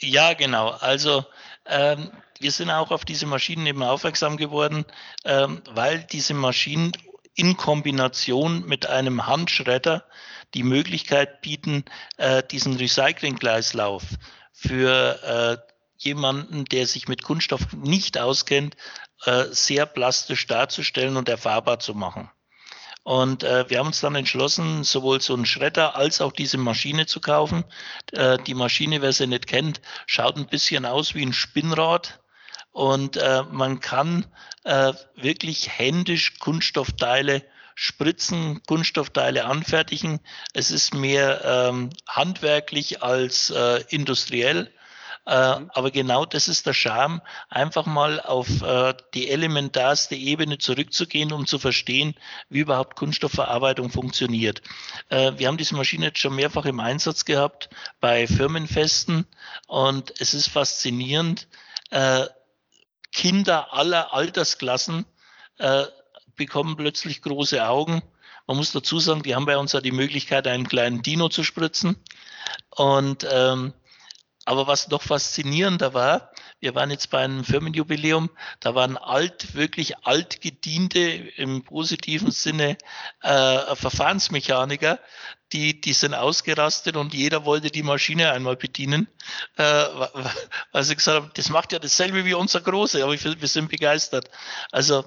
Ja, 0.00 0.34
genau. 0.34 0.70
Also 0.70 1.24
ähm, 1.66 2.10
wir 2.40 2.50
sind 2.50 2.70
auch 2.70 2.90
auf 2.90 3.04
diese 3.04 3.26
Maschinen 3.26 3.66
eben 3.66 3.82
aufmerksam 3.82 4.36
geworden, 4.36 4.84
ähm, 5.24 5.62
weil 5.70 6.00
diese 6.00 6.34
Maschinen 6.34 6.92
in 7.34 7.56
Kombination 7.56 8.66
mit 8.66 8.86
einem 8.86 9.26
Handschredder 9.26 10.04
die 10.54 10.64
Möglichkeit 10.64 11.40
bieten, 11.40 11.84
äh, 12.16 12.42
diesen 12.42 12.76
Recyclingkreislauf 12.76 14.02
für 14.52 15.60
äh, 15.62 15.71
jemanden, 16.04 16.64
der 16.64 16.86
sich 16.86 17.08
mit 17.08 17.22
Kunststoff 17.22 17.72
nicht 17.72 18.18
auskennt, 18.18 18.76
äh, 19.24 19.44
sehr 19.50 19.86
plastisch 19.86 20.46
darzustellen 20.46 21.16
und 21.16 21.28
erfahrbar 21.28 21.78
zu 21.78 21.94
machen. 21.94 22.30
Und 23.04 23.42
äh, 23.42 23.68
wir 23.68 23.78
haben 23.78 23.88
uns 23.88 24.00
dann 24.00 24.14
entschlossen, 24.14 24.84
sowohl 24.84 25.20
so 25.20 25.34
einen 25.34 25.46
Schredder 25.46 25.96
als 25.96 26.20
auch 26.20 26.32
diese 26.32 26.58
Maschine 26.58 27.06
zu 27.06 27.20
kaufen. 27.20 27.64
Äh, 28.12 28.38
die 28.46 28.54
Maschine, 28.54 29.02
wer 29.02 29.12
sie 29.12 29.26
nicht 29.26 29.48
kennt, 29.48 29.80
schaut 30.06 30.36
ein 30.36 30.46
bisschen 30.46 30.86
aus 30.86 31.14
wie 31.14 31.26
ein 31.26 31.32
Spinnrad. 31.32 32.20
Und 32.70 33.16
äh, 33.16 33.42
man 33.50 33.80
kann 33.80 34.26
äh, 34.64 34.92
wirklich 35.16 35.68
händisch 35.78 36.38
Kunststoffteile 36.38 37.42
spritzen, 37.74 38.62
Kunststoffteile 38.66 39.44
anfertigen. 39.46 40.20
Es 40.52 40.70
ist 40.70 40.94
mehr 40.94 41.42
ähm, 41.44 41.90
handwerklich 42.06 43.02
als 43.02 43.50
äh, 43.50 43.82
industriell. 43.88 44.72
Äh, 45.24 45.60
mhm. 45.60 45.70
aber 45.72 45.92
genau 45.92 46.24
das 46.24 46.48
ist 46.48 46.66
der 46.66 46.72
Charme, 46.72 47.22
einfach 47.48 47.86
mal 47.86 48.20
auf 48.20 48.62
äh, 48.62 48.94
die 49.14 49.30
elementarste 49.30 50.16
Ebene 50.16 50.58
zurückzugehen, 50.58 51.32
um 51.32 51.46
zu 51.46 51.60
verstehen, 51.60 52.14
wie 52.48 52.60
überhaupt 52.60 52.96
Kunststoffverarbeitung 52.96 53.90
funktioniert. 53.90 54.62
Äh, 55.10 55.32
wir 55.36 55.46
haben 55.46 55.58
diese 55.58 55.76
Maschine 55.76 56.06
jetzt 56.06 56.18
schon 56.18 56.34
mehrfach 56.34 56.64
im 56.64 56.80
Einsatz 56.80 57.24
gehabt 57.24 57.70
bei 58.00 58.26
Firmenfesten 58.26 59.26
und 59.68 60.12
es 60.18 60.34
ist 60.34 60.48
faszinierend. 60.48 61.46
Äh, 61.90 62.26
Kinder 63.12 63.72
aller 63.72 64.12
Altersklassen 64.12 65.04
äh, 65.58 65.84
bekommen 66.34 66.76
plötzlich 66.76 67.22
große 67.22 67.64
Augen. 67.64 68.02
Man 68.48 68.56
muss 68.56 68.72
dazu 68.72 68.98
sagen, 68.98 69.22
die 69.22 69.36
haben 69.36 69.46
bei 69.46 69.56
uns 69.56 69.72
ja 69.72 69.80
die 69.80 69.92
Möglichkeit, 69.92 70.48
einen 70.48 70.66
kleinen 70.66 71.02
Dino 71.02 71.28
zu 71.28 71.44
spritzen. 71.44 71.96
Und 72.70 73.26
ähm, 73.30 73.72
aber 74.52 74.66
was 74.66 74.88
noch 74.88 75.02
faszinierender 75.02 75.94
war, 75.94 76.30
wir 76.60 76.74
waren 76.76 76.90
jetzt 76.90 77.10
bei 77.10 77.18
einem 77.18 77.42
Firmenjubiläum, 77.42 78.30
da 78.60 78.74
waren 78.74 78.96
alt, 78.96 79.54
wirklich 79.54 79.98
altgediente, 80.04 81.00
im 81.00 81.64
positiven 81.64 82.30
Sinne 82.30 82.78
äh, 83.20 83.74
Verfahrensmechaniker, 83.74 85.00
die, 85.52 85.80
die 85.80 85.92
sind 85.92 86.14
ausgerastet 86.14 86.96
und 86.96 87.14
jeder 87.14 87.44
wollte 87.44 87.70
die 87.70 87.82
Maschine 87.82 88.32
einmal 88.32 88.56
bedienen, 88.56 89.08
äh, 89.56 89.64
weil 90.72 90.84
sie 90.84 90.96
gesagt 90.96 91.16
haben, 91.16 91.30
das 91.34 91.48
macht 91.50 91.72
ja 91.72 91.78
dasselbe 91.78 92.24
wie 92.24 92.34
unser 92.34 92.60
Große, 92.60 93.02
aber 93.02 93.12
wir 93.12 93.48
sind 93.48 93.68
begeistert. 93.68 94.30
Also 94.70 95.04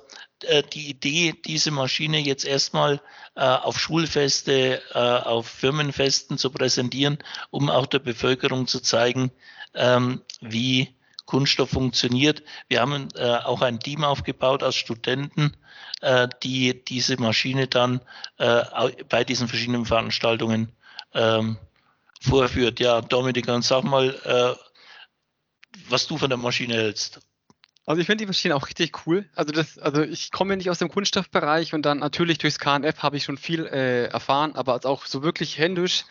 die 0.73 0.89
Idee, 0.89 1.33
diese 1.45 1.71
Maschine 1.71 2.19
jetzt 2.19 2.45
erstmal 2.45 3.01
äh, 3.35 3.41
auf 3.41 3.79
Schulfeste, 3.79 4.81
äh, 4.93 4.97
auf 4.97 5.47
Firmenfesten 5.47 6.37
zu 6.37 6.51
präsentieren, 6.51 7.19
um 7.51 7.69
auch 7.69 7.85
der 7.85 7.99
Bevölkerung 7.99 8.67
zu 8.67 8.79
zeigen, 8.81 9.31
ähm, 9.73 10.21
wie 10.41 10.95
Kunststoff 11.25 11.71
funktioniert. 11.71 12.43
Wir 12.67 12.81
haben 12.81 13.09
äh, 13.15 13.37
auch 13.37 13.61
ein 13.61 13.79
Team 13.79 14.03
aufgebaut 14.03 14.63
aus 14.63 14.75
Studenten, 14.75 15.55
äh, 16.01 16.27
die 16.43 16.83
diese 16.85 17.19
Maschine 17.19 17.67
dann 17.67 18.01
äh, 18.37 18.63
bei 19.09 19.23
diesen 19.23 19.47
verschiedenen 19.47 19.85
Veranstaltungen 19.85 20.71
ähm, 21.13 21.57
vorführt. 22.21 22.79
Ja, 22.79 23.01
Dominik, 23.01 23.47
sag 23.61 23.83
mal, 23.83 24.09
äh, 24.23 24.55
was 25.89 26.07
du 26.07 26.17
von 26.17 26.29
der 26.29 26.37
Maschine 26.37 26.75
hältst. 26.75 27.19
Also 27.85 28.01
ich 28.01 28.07
finde 28.07 28.23
die 28.23 28.27
Maschine 28.27 28.55
auch 28.55 28.67
richtig 28.67 29.05
cool. 29.05 29.29
Also 29.35 29.51
das, 29.51 29.77
also 29.77 30.01
ich 30.01 30.31
komme 30.31 30.57
nicht 30.57 30.69
aus 30.69 30.79
dem 30.79 30.89
Kunststoffbereich 30.89 31.73
und 31.73 31.83
dann 31.85 31.99
natürlich 31.99 32.39
durchs 32.39 32.59
KNF 32.59 33.03
habe 33.03 33.17
ich 33.17 33.23
schon 33.23 33.37
viel 33.37 33.65
äh, 33.65 34.05
erfahren, 34.05 34.55
aber 34.55 34.73
als 34.73 34.85
auch 34.85 35.05
so 35.05 35.21
wirklich 35.21 35.57
händisch 35.57 36.05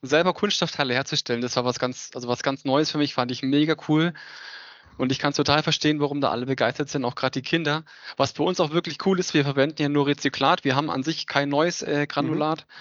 selber 0.00 0.32
Kunststoffteile 0.32 0.94
herzustellen, 0.94 1.42
das 1.42 1.54
war 1.56 1.64
was 1.64 1.78
ganz, 1.78 2.10
also 2.14 2.28
was 2.28 2.42
ganz 2.42 2.64
Neues 2.64 2.90
für 2.90 2.98
mich, 2.98 3.14
fand 3.14 3.30
ich 3.30 3.42
mega 3.42 3.76
cool. 3.88 4.14
Und 4.98 5.10
ich 5.10 5.18
kann 5.18 5.32
total 5.32 5.62
verstehen, 5.62 6.00
warum 6.00 6.20
da 6.20 6.30
alle 6.30 6.46
begeistert 6.46 6.88
sind, 6.88 7.04
auch 7.04 7.14
gerade 7.14 7.32
die 7.32 7.42
Kinder. 7.42 7.84
Was 8.16 8.32
bei 8.34 8.44
uns 8.44 8.60
auch 8.60 8.72
wirklich 8.72 8.98
cool 9.06 9.18
ist, 9.18 9.32
wir 9.32 9.44
verwenden 9.44 9.80
ja 9.80 9.88
nur 9.88 10.06
Rezyklat. 10.06 10.64
Wir 10.64 10.76
haben 10.76 10.90
an 10.90 11.02
sich 11.02 11.26
kein 11.26 11.48
neues 11.48 11.82
äh, 11.82 12.06
Granulat. 12.06 12.60
Mhm. 12.60 12.72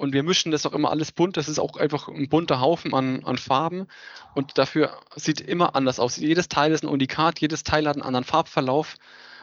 Und 0.00 0.14
wir 0.14 0.22
mischen 0.22 0.50
das 0.50 0.64
auch 0.64 0.72
immer 0.72 0.90
alles 0.90 1.12
bunt. 1.12 1.36
Das 1.36 1.46
ist 1.46 1.58
auch 1.58 1.76
einfach 1.76 2.08
ein 2.08 2.30
bunter 2.30 2.58
Haufen 2.58 2.94
an, 2.94 3.22
an 3.22 3.36
Farben. 3.36 3.86
Und 4.34 4.56
dafür 4.56 4.98
sieht 5.14 5.42
immer 5.42 5.76
anders 5.76 6.00
aus. 6.00 6.16
Jedes 6.16 6.48
Teil 6.48 6.72
ist 6.72 6.82
ein 6.82 6.88
Unikat, 6.88 7.38
jedes 7.38 7.64
Teil 7.64 7.86
hat 7.86 7.96
einen 7.96 8.06
anderen 8.06 8.24
Farbverlauf. 8.24 8.96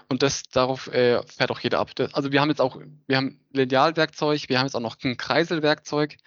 Und 0.09 0.23
das 0.23 0.43
darauf 0.51 0.87
äh, 0.87 1.21
fährt 1.27 1.51
auch 1.51 1.59
jeder 1.59 1.77
ab. 1.77 1.91
Das, 1.93 2.11
also 2.15 2.31
wir 2.31 2.41
haben 2.41 2.49
jetzt 2.49 2.61
auch, 2.61 2.79
wir 3.05 3.17
haben 3.17 3.39
Linealwerkzeug, 3.51 4.49
wir 4.49 4.57
haben 4.57 4.65
jetzt 4.65 4.73
auch 4.73 4.79
noch 4.81 4.97
ein 5.03 5.15
Kreiselwerkzeug. 5.15 6.17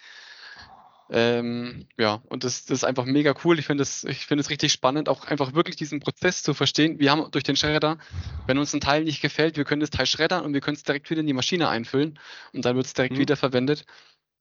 Ähm, 1.13 1.89
ja, 1.99 2.23
und 2.29 2.45
das, 2.45 2.67
das, 2.67 2.79
ist 2.79 2.85
einfach 2.85 3.07
mega 3.07 3.35
cool. 3.45 3.59
Ich 3.59 3.67
finde 3.67 3.83
es 3.83 4.07
find 4.09 4.49
richtig 4.49 4.73
spannend, 4.73 5.09
auch 5.09 5.25
einfach 5.25 5.55
wirklich 5.55 5.75
diesen 5.75 5.99
Prozess 5.99 6.45
zu 6.45 6.55
verstehen. 6.55 7.01
Wir 7.01 7.11
haben 7.11 7.29
durch 7.33 7.43
den 7.43 7.57
Schredder, 7.57 7.99
wenn 8.47 8.59
uns 8.59 8.73
ein 8.75 8.81
Teil 8.81 9.03
nicht 9.03 9.21
gefällt, 9.23 9.57
wir 9.57 9.65
können 9.65 9.81
das 9.81 9.91
Teil 9.91 10.07
schreddern 10.07 10.45
und 10.45 10.55
wir 10.55 10.61
können 10.61 10.77
es 10.77 10.85
direkt 10.85 11.11
wieder 11.11 11.21
in 11.21 11.27
die 11.27 11.33
Maschine 11.33 11.69
einfüllen 11.69 12.17
und 12.53 12.65
dann 12.65 12.77
wird 12.77 12.87
es 12.87 12.95
direkt 12.95 13.15
mhm. 13.15 13.19
wieder 13.19 13.37
verwendet. 13.37 13.87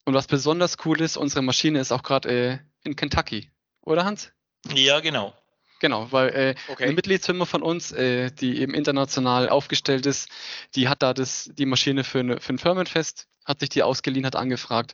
Und 0.10 0.16
was 0.16 0.26
besonders 0.26 0.78
cool 0.86 1.00
ist, 1.02 1.18
unsere 1.18 1.44
Maschine 1.44 1.80
ist 1.80 1.92
auch 1.92 2.02
gerade 2.02 2.30
äh, 2.30 2.58
in 2.84 2.96
Kentucky, 2.96 3.52
oder 3.82 4.06
Hans? 4.06 4.32
Ja, 4.74 5.02
genau. 5.02 5.36
Genau, 5.82 6.12
weil 6.12 6.30
äh, 6.30 6.56
okay. 6.68 6.86
eine 6.86 6.94
Mitgliedsfirma 6.94 7.46
von 7.46 7.62
uns, 7.62 7.92
äh, 7.92 8.32
die 8.32 8.60
eben 8.60 8.74
international 8.74 9.50
aufgestellt 9.50 10.08
ist, 10.08 10.28
die 10.74 10.90
hat 10.90 11.04
da 11.04 11.14
das, 11.14 11.52
die 11.54 11.68
Maschine 11.68 12.04
für, 12.04 12.22
eine, 12.22 12.40
für 12.40 12.54
ein 12.54 12.58
Firmenfest, 12.58 13.28
hat 13.46 13.60
sich 13.60 13.70
die 13.70 13.84
ausgeliehen, 13.84 14.26
hat 14.26 14.36
angefragt 14.36 14.94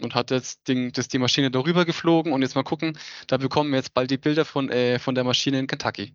und 0.00 0.14
hat 0.14 0.30
jetzt 0.30 0.66
Ding, 0.66 0.92
das 0.92 1.08
die 1.08 1.18
Maschine 1.18 1.50
darüber 1.50 1.84
geflogen 1.84 2.32
und 2.32 2.40
jetzt 2.40 2.54
mal 2.54 2.64
gucken, 2.64 2.98
da 3.26 3.36
bekommen 3.36 3.70
wir 3.70 3.76
jetzt 3.76 3.92
bald 3.92 4.10
die 4.10 4.16
Bilder 4.16 4.46
von, 4.46 4.70
äh, 4.70 4.98
von 4.98 5.14
der 5.14 5.24
Maschine 5.24 5.58
in 5.58 5.66
Kentucky. 5.66 6.14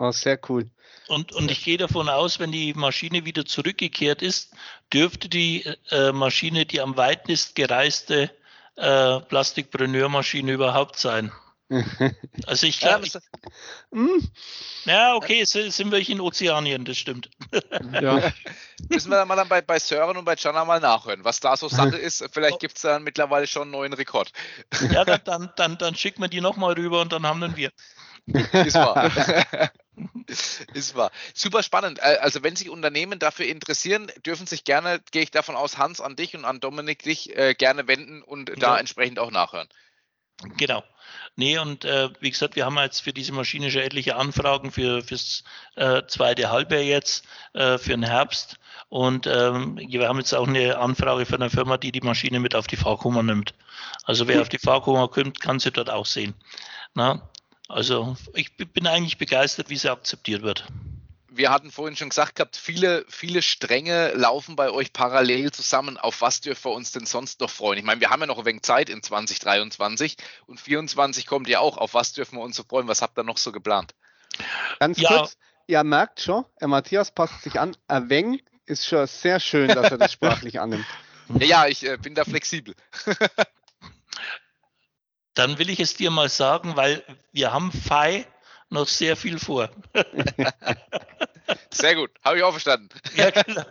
Oh, 0.00 0.12
sehr 0.12 0.40
cool. 0.48 0.70
Und, 1.08 1.32
und 1.32 1.50
ich 1.50 1.62
gehe 1.62 1.76
davon 1.76 2.08
aus, 2.08 2.40
wenn 2.40 2.50
die 2.50 2.72
Maschine 2.72 3.26
wieder 3.26 3.44
zurückgekehrt 3.44 4.22
ist, 4.22 4.54
dürfte 4.90 5.28
die 5.28 5.66
äh, 5.90 6.10
Maschine 6.12 6.64
die 6.64 6.80
am 6.80 6.96
weitest 6.96 7.54
gereiste 7.54 8.30
äh, 8.76 9.20
Plastikpreneurmaschine 9.20 10.52
überhaupt 10.52 10.98
sein. 10.98 11.30
Also 12.46 12.66
ich 12.66 12.80
glaube, 12.80 13.06
hm? 13.92 14.28
ja, 14.86 15.14
okay, 15.14 15.44
sind 15.44 15.92
wir 15.92 16.08
in 16.08 16.20
Ozeanien, 16.20 16.84
das 16.84 16.96
stimmt. 16.96 17.30
Ja. 17.92 18.32
Müssen 18.88 19.10
wir 19.10 19.18
dann 19.18 19.28
mal 19.28 19.44
bei, 19.44 19.60
bei 19.60 19.78
Sören 19.78 20.16
und 20.16 20.24
bei 20.24 20.34
Jana 20.36 20.64
mal 20.64 20.80
nachhören, 20.80 21.22
was 21.22 21.38
da 21.38 21.56
so 21.56 21.68
Sache 21.68 21.96
ist. 21.98 22.28
Vielleicht 22.32 22.58
gibt 22.58 22.74
es 22.74 22.82
dann 22.82 23.04
mittlerweile 23.04 23.46
schon 23.46 23.62
einen 23.62 23.70
neuen 23.70 23.92
Rekord. 23.92 24.32
Ja, 24.90 25.04
dann, 25.04 25.20
dann, 25.24 25.52
dann, 25.54 25.78
dann 25.78 25.94
schicken 25.94 26.22
wir 26.22 26.28
die 26.28 26.40
nochmal 26.40 26.72
rüber 26.72 27.02
und 27.02 27.12
dann 27.12 27.24
haben 27.24 27.56
wir. 27.56 27.70
Ist 28.52 28.74
wahr. 28.74 29.10
ist 30.74 30.94
wahr. 30.94 31.10
Super 31.34 31.62
spannend. 31.62 31.98
Äh, 31.98 32.18
also 32.20 32.42
wenn 32.42 32.56
sich 32.56 32.70
Unternehmen 32.70 33.18
dafür 33.18 33.46
interessieren, 33.46 34.10
dürfen 34.24 34.46
sich 34.46 34.64
gerne, 34.64 35.00
gehe 35.10 35.22
ich 35.22 35.30
davon 35.30 35.56
aus, 35.56 35.78
Hans 35.78 36.00
an 36.00 36.16
dich 36.16 36.34
und 36.36 36.44
an 36.44 36.60
Dominik 36.60 37.02
dich 37.02 37.36
äh, 37.36 37.54
gerne 37.54 37.86
wenden 37.86 38.22
und 38.22 38.48
ja. 38.48 38.56
da 38.56 38.78
entsprechend 38.78 39.18
auch 39.18 39.30
nachhören. 39.30 39.68
Genau. 40.56 40.82
Nee, 41.36 41.58
und 41.58 41.84
äh, 41.84 42.08
wie 42.20 42.30
gesagt, 42.30 42.56
wir 42.56 42.64
haben 42.64 42.78
jetzt 42.78 43.00
für 43.00 43.12
diese 43.12 43.32
Maschine 43.32 43.70
schon 43.70 43.82
etliche 43.82 44.16
Anfragen 44.16 44.72
für 44.72 45.02
fürs 45.02 45.44
äh, 45.76 46.02
zweite 46.06 46.50
Halbjahr 46.50 46.80
jetzt, 46.80 47.24
äh, 47.52 47.78
für 47.78 47.90
den 47.90 48.02
Herbst. 48.02 48.56
Und 48.88 49.26
ähm, 49.26 49.76
wir 49.76 50.08
haben 50.08 50.18
jetzt 50.18 50.34
auch 50.34 50.48
eine 50.48 50.78
Anfrage 50.78 51.26
von 51.26 51.36
einer 51.36 51.50
Firma, 51.50 51.76
die 51.76 51.92
die 51.92 52.00
Maschine 52.00 52.40
mit 52.40 52.54
auf 52.54 52.66
die 52.66 52.76
Fahrkummer 52.76 53.22
nimmt. 53.22 53.54
Also 54.04 54.28
wer 54.28 54.36
hm. 54.36 54.42
auf 54.42 54.48
die 54.48 54.58
Fahrkummer 54.58 55.08
kommt, 55.08 55.40
kann 55.40 55.60
sie 55.60 55.70
dort 55.70 55.90
auch 55.90 56.06
sehen. 56.06 56.34
Na? 56.94 57.29
Also 57.70 58.16
ich 58.34 58.56
bin 58.56 58.86
eigentlich 58.86 59.18
begeistert, 59.18 59.70
wie 59.70 59.76
sie 59.76 59.90
akzeptiert 59.90 60.42
wird 60.42 60.66
wir 61.40 61.50
hatten 61.50 61.70
vorhin 61.70 61.96
schon 61.96 62.10
gesagt 62.10 62.36
gehabt, 62.36 62.56
viele, 62.56 63.04
viele 63.08 63.42
Stränge 63.42 64.12
laufen 64.12 64.56
bei 64.56 64.70
euch 64.70 64.92
parallel 64.92 65.50
zusammen. 65.52 65.96
Auf 65.96 66.20
was 66.20 66.40
dürfen 66.40 66.64
wir 66.64 66.74
uns 66.74 66.92
denn 66.92 67.06
sonst 67.06 67.40
noch 67.40 67.50
freuen? 67.50 67.78
Ich 67.78 67.84
meine, 67.84 68.00
wir 68.00 68.10
haben 68.10 68.20
ja 68.20 68.26
noch 68.26 68.38
ein 68.38 68.44
wenig 68.44 68.62
Zeit 68.62 68.90
in 68.90 69.02
2023 69.02 70.16
und 70.46 70.58
2024 70.58 71.26
kommt 71.26 71.48
ja 71.48 71.60
auch. 71.60 71.78
Auf 71.78 71.94
was 71.94 72.12
dürfen 72.12 72.36
wir 72.36 72.42
uns 72.42 72.56
so 72.56 72.64
freuen? 72.64 72.88
Was 72.88 73.00
habt 73.00 73.18
ihr 73.18 73.22
noch 73.22 73.38
so 73.38 73.52
geplant? 73.52 73.94
Ganz 74.80 75.00
ja. 75.00 75.08
kurz, 75.08 75.36
ihr 75.66 75.82
merkt 75.84 76.20
schon, 76.20 76.44
der 76.60 76.68
Matthias 76.68 77.10
passt 77.10 77.42
sich 77.42 77.58
an. 77.58 77.76
Ein 77.88 78.10
wenig 78.10 78.44
ist 78.66 78.86
schon 78.86 79.06
sehr 79.06 79.40
schön, 79.40 79.68
dass 79.68 79.90
er 79.90 79.98
das 79.98 80.12
sprachlich 80.12 80.60
annimmt. 80.60 80.86
Ja, 81.38 81.46
ja 81.46 81.66
ich 81.66 81.86
äh, 81.86 81.96
bin 81.96 82.14
da 82.14 82.24
flexibel. 82.24 82.74
Dann 85.40 85.56
will 85.56 85.70
ich 85.70 85.80
es 85.80 85.94
dir 85.94 86.10
mal 86.10 86.28
sagen, 86.28 86.76
weil 86.76 87.02
wir 87.32 87.50
haben 87.50 87.72
Fei 87.72 88.26
noch 88.68 88.86
sehr 88.86 89.16
viel 89.16 89.38
vor. 89.38 89.70
sehr 91.70 91.94
gut, 91.94 92.10
habe 92.22 92.36
ich 92.36 92.42
auch 92.42 92.50
verstanden. 92.50 92.90
ja, 93.16 93.30
genau. 93.30 93.64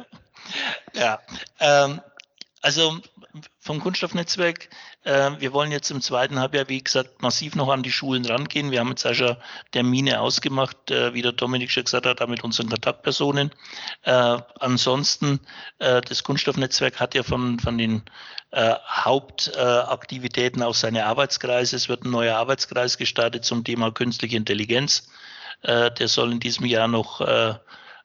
Ja, 0.95 1.19
ähm, 1.59 2.01
also 2.63 2.97
vom 3.59 3.79
Kunststoffnetzwerk, 3.81 4.69
äh, 5.03 5.29
wir 5.37 5.53
wollen 5.53 5.71
jetzt 5.71 5.91
im 5.91 6.01
zweiten 6.01 6.39
Halbjahr, 6.39 6.69
wie 6.69 6.83
gesagt, 6.83 7.21
massiv 7.21 7.53
noch 7.53 7.69
an 7.69 7.83
die 7.83 7.91
Schulen 7.91 8.25
rangehen. 8.25 8.71
Wir 8.71 8.79
haben 8.79 8.89
jetzt 8.89 9.05
auch 9.05 9.13
schon 9.13 9.37
Termine 9.71 10.21
ausgemacht, 10.21 10.89
äh, 10.89 11.13
wie 11.13 11.21
der 11.21 11.33
Dominik 11.33 11.69
schon 11.69 11.83
gesagt 11.83 12.07
hat, 12.07 12.27
mit 12.27 12.43
unseren 12.43 12.69
Kontaktpersonen. 12.69 13.51
Äh, 14.01 14.39
ansonsten, 14.59 15.39
äh, 15.77 16.01
das 16.01 16.23
Kunststoffnetzwerk 16.23 16.99
hat 16.99 17.13
ja 17.13 17.21
von, 17.21 17.59
von 17.59 17.77
den 17.77 18.01
äh, 18.51 18.75
Hauptaktivitäten 18.85 20.63
auch 20.63 20.75
seine 20.75 21.05
Arbeitskreise. 21.05 21.75
Es 21.75 21.89
wird 21.89 22.05
ein 22.05 22.11
neuer 22.11 22.37
Arbeitskreis 22.37 22.97
gestartet 22.97 23.45
zum 23.45 23.63
Thema 23.63 23.91
künstliche 23.91 24.37
Intelligenz. 24.37 25.09
Äh, 25.61 25.91
der 25.91 26.07
soll 26.07 26.31
in 26.31 26.39
diesem 26.39 26.65
Jahr 26.65 26.87
noch 26.87 27.21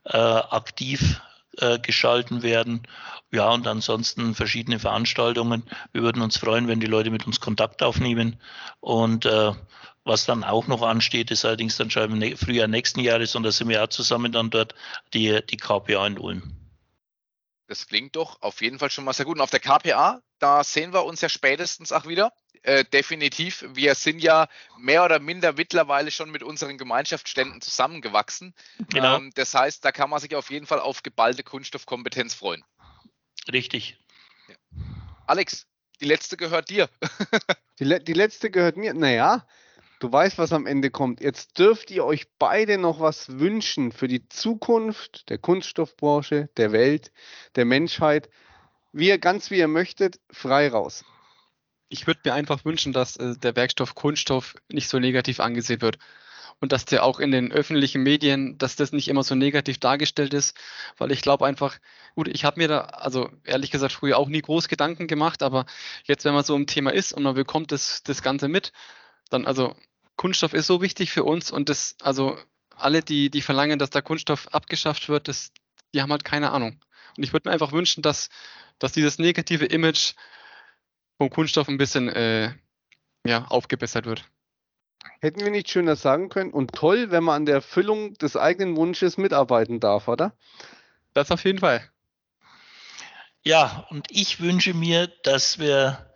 aktiv 0.07 1.21
äh, 1.59 1.79
geschalten 1.79 2.43
werden. 2.43 2.83
Ja, 3.31 3.51
und 3.51 3.67
ansonsten 3.67 4.35
verschiedene 4.35 4.79
Veranstaltungen. 4.79 5.65
Wir 5.93 6.03
würden 6.03 6.23
uns 6.23 6.37
freuen, 6.37 6.69
wenn 6.69 6.81
die 6.81 6.87
Leute 6.87 7.11
mit 7.11 7.27
uns 7.27 7.41
Kontakt 7.41 7.83
aufnehmen. 7.83 8.41
Und 8.81 9.27
äh, 9.27 9.53
was 10.05 10.27
dann 10.27 10.45
auch 10.45 10.67
noch 10.67 10.83
ansteht, 10.83 11.31
ist 11.31 11.45
allerdings 11.45 11.77
dann 11.77 11.91
schon 11.91 12.21
im 12.21 12.37
Frühjahr 12.37 12.69
nächsten 12.69 13.01
Jahres 13.01 13.35
und 13.35 13.45
da 13.45 13.53
sind 13.53 13.69
wir 13.69 13.83
auch 13.83 13.89
zusammen 13.89 14.33
dann 14.33 14.51
dort 14.51 14.75
die, 15.15 15.41
die 15.49 15.57
KPA 15.57 16.07
in 16.07 16.19
Ulm. 16.19 16.64
Das 17.75 17.89
klingt 17.89 18.15
doch 18.15 18.41
auf 18.41 18.63
jeden 18.63 18.79
Fall 18.79 18.89
schon 18.89 19.05
mal 19.05 19.13
sehr 19.13 19.27
gut. 19.27 19.35
Und 19.35 19.41
auf 19.41 19.51
der 19.51 19.59
KPA, 19.59 20.23
da 20.39 20.63
sehen 20.63 20.93
wir 20.93 21.05
uns 21.05 21.21
ja 21.21 21.29
spätestens 21.29 21.91
auch 21.91 22.07
wieder. 22.07 22.33
Äh, 22.63 22.85
definitiv. 22.85 23.65
Wir 23.75 23.97
sind 23.97 24.21
ja 24.21 24.47
mehr 24.79 25.05
oder 25.05 25.19
minder 25.19 25.55
mittlerweile 25.55 26.13
schon 26.13 26.31
mit 26.31 26.45
unseren 26.45 26.79
Gemeinschaftsständen 26.79 27.61
zusammengewachsen. 27.61 28.55
Genau. 28.91 29.17
Ähm, 29.17 29.33
das 29.35 29.55
heißt, 29.55 29.85
da 29.85 29.91
kann 29.91 30.09
man 30.09 30.21
sich 30.21 30.37
auf 30.37 30.53
jeden 30.53 30.69
Fall 30.69 30.79
auf 30.79 31.03
geballte 31.03 31.43
Kunststoffkompetenz 31.43 32.33
freuen. 32.35 32.63
Richtig. 33.53 33.99
Ja. 34.47 34.55
Alex, 35.27 35.67
die 36.01 36.07
letzte 36.07 36.37
gehört 36.37 36.71
dir. 36.71 36.89
die, 37.81 37.85
le 37.85 37.99
die 37.99 38.13
letzte 38.13 38.53
gehört 38.53 38.77
mir. 38.77 38.95
Naja, 38.95 39.45
du 40.05 40.13
weißt, 40.13 40.39
was 40.39 40.53
am 40.53 40.67
Ende 40.67 40.91
kommt. 40.91 41.21
Jetzt 41.21 41.59
dürft 41.59 41.91
ihr 41.91 42.05
euch 42.05 42.27
beide 42.39 42.79
noch 42.79 43.01
was 43.01 43.39
wünschen 43.39 43.93
für 43.93 44.09
die 44.09 44.29
Zukunft 44.29 45.29
der 45.31 45.39
Kunststoffbranche, 45.39 46.49
der 46.57 46.73
Welt, 46.73 47.11
der 47.57 47.65
Menschheit. 47.65 48.29
Wie 48.93 49.09
ihr, 49.09 49.19
ganz 49.19 49.51
wie 49.51 49.59
ihr 49.59 49.69
möchtet, 49.69 50.21
frei 50.31 50.69
raus 50.69 51.05
ich 51.95 52.07
würde 52.07 52.21
mir 52.25 52.35
einfach 52.35 52.65
wünschen, 52.65 52.93
dass 52.93 53.17
äh, 53.17 53.37
der 53.37 53.57
Werkstoff 53.57 53.95
Kunststoff 53.95 54.57
nicht 54.69 54.89
so 54.89 54.99
negativ 54.99 55.41
angesehen 55.41 55.81
wird. 55.81 55.99
Und 56.61 56.73
dass 56.73 56.85
der 56.85 57.05
auch 57.05 57.21
in 57.21 57.31
den 57.33 57.53
öffentlichen 57.53 58.03
Medien, 58.03 58.59
dass 58.59 58.77
das 58.77 58.93
nicht 58.93 59.09
immer 59.09 59.23
so 59.23 59.35
negativ 59.35 59.79
dargestellt 59.79 60.33
ist, 60.35 60.57
weil 60.97 61.11
ich 61.13 61.21
glaube 61.21 61.47
einfach, 61.47 61.79
gut, 62.15 62.29
ich 62.29 62.45
habe 62.45 62.61
mir 62.61 62.69
da, 62.69 62.81
also 62.81 63.29
ehrlich 63.45 63.71
gesagt, 63.71 63.93
früher 63.93 64.19
auch 64.19 64.29
nie 64.29 64.41
groß 64.41 64.69
Gedanken 64.69 65.07
gemacht, 65.09 65.43
aber 65.43 65.67
jetzt, 66.05 66.25
wenn 66.25 66.33
man 66.35 66.45
so 66.45 66.55
im 66.57 66.67
Thema 66.67 66.93
ist 66.93 67.13
und 67.13 67.25
man 67.25 67.35
bekommt 67.35 67.73
das, 67.73 68.03
das 68.05 68.23
Ganze 68.23 68.49
mit, 68.49 68.73
dann, 69.31 69.47
also 69.47 69.75
Kunststoff 70.17 70.55
ist 70.55 70.67
so 70.67 70.81
wichtig 70.81 71.11
für 71.11 71.25
uns 71.25 71.51
und 71.51 71.69
das, 71.69 71.97
also 72.01 72.39
alle, 72.77 73.03
die, 73.03 73.31
die 73.31 73.43
verlangen, 73.43 73.79
dass 73.79 73.91
der 73.91 74.03
Kunststoff 74.03 74.49
abgeschafft 74.53 75.09
wird, 75.09 75.29
das, 75.29 75.53
die 75.93 76.03
haben 76.03 76.11
halt 76.11 76.25
keine 76.25 76.51
Ahnung. 76.53 76.81
Und 77.17 77.23
ich 77.23 77.33
würde 77.33 77.49
mir 77.49 77.53
einfach 77.53 77.73
wünschen, 77.73 78.03
dass, 78.03 78.29
dass 78.79 78.93
dieses 78.93 79.19
negative 79.19 79.67
Image 79.67 80.15
vom 81.19 81.31
Kunststoff 81.31 81.69
ein 81.69 81.79
bisschen 81.79 82.09
äh, 82.09 82.53
ja, 83.27 83.45
aufgebessert 83.47 84.07
wird. 84.07 84.25
Hätten 85.21 85.41
wir 85.41 85.51
nicht 85.51 85.71
schöner 85.71 85.97
sagen 85.97 86.29
können 86.29 86.53
und 86.53 86.73
toll, 86.73 87.11
wenn 87.11 87.25
man 87.25 87.37
an 87.37 87.47
der 87.47 87.57
Erfüllung 87.57 88.15
des 88.15 88.37
eigenen 88.37 88.77
Wunsches 88.77 89.17
mitarbeiten 89.17 89.81
darf, 89.81 90.09
oder? 90.09 90.37
Das 91.13 91.31
auf 91.31 91.45
jeden 91.45 91.61
Fall. 91.61 91.89
Ja, 93.43 93.87
und 93.91 94.07
ich 94.11 94.41
wünsche 94.41 94.75
mir, 94.75 95.07
dass 95.23 95.59
wir 95.59 96.14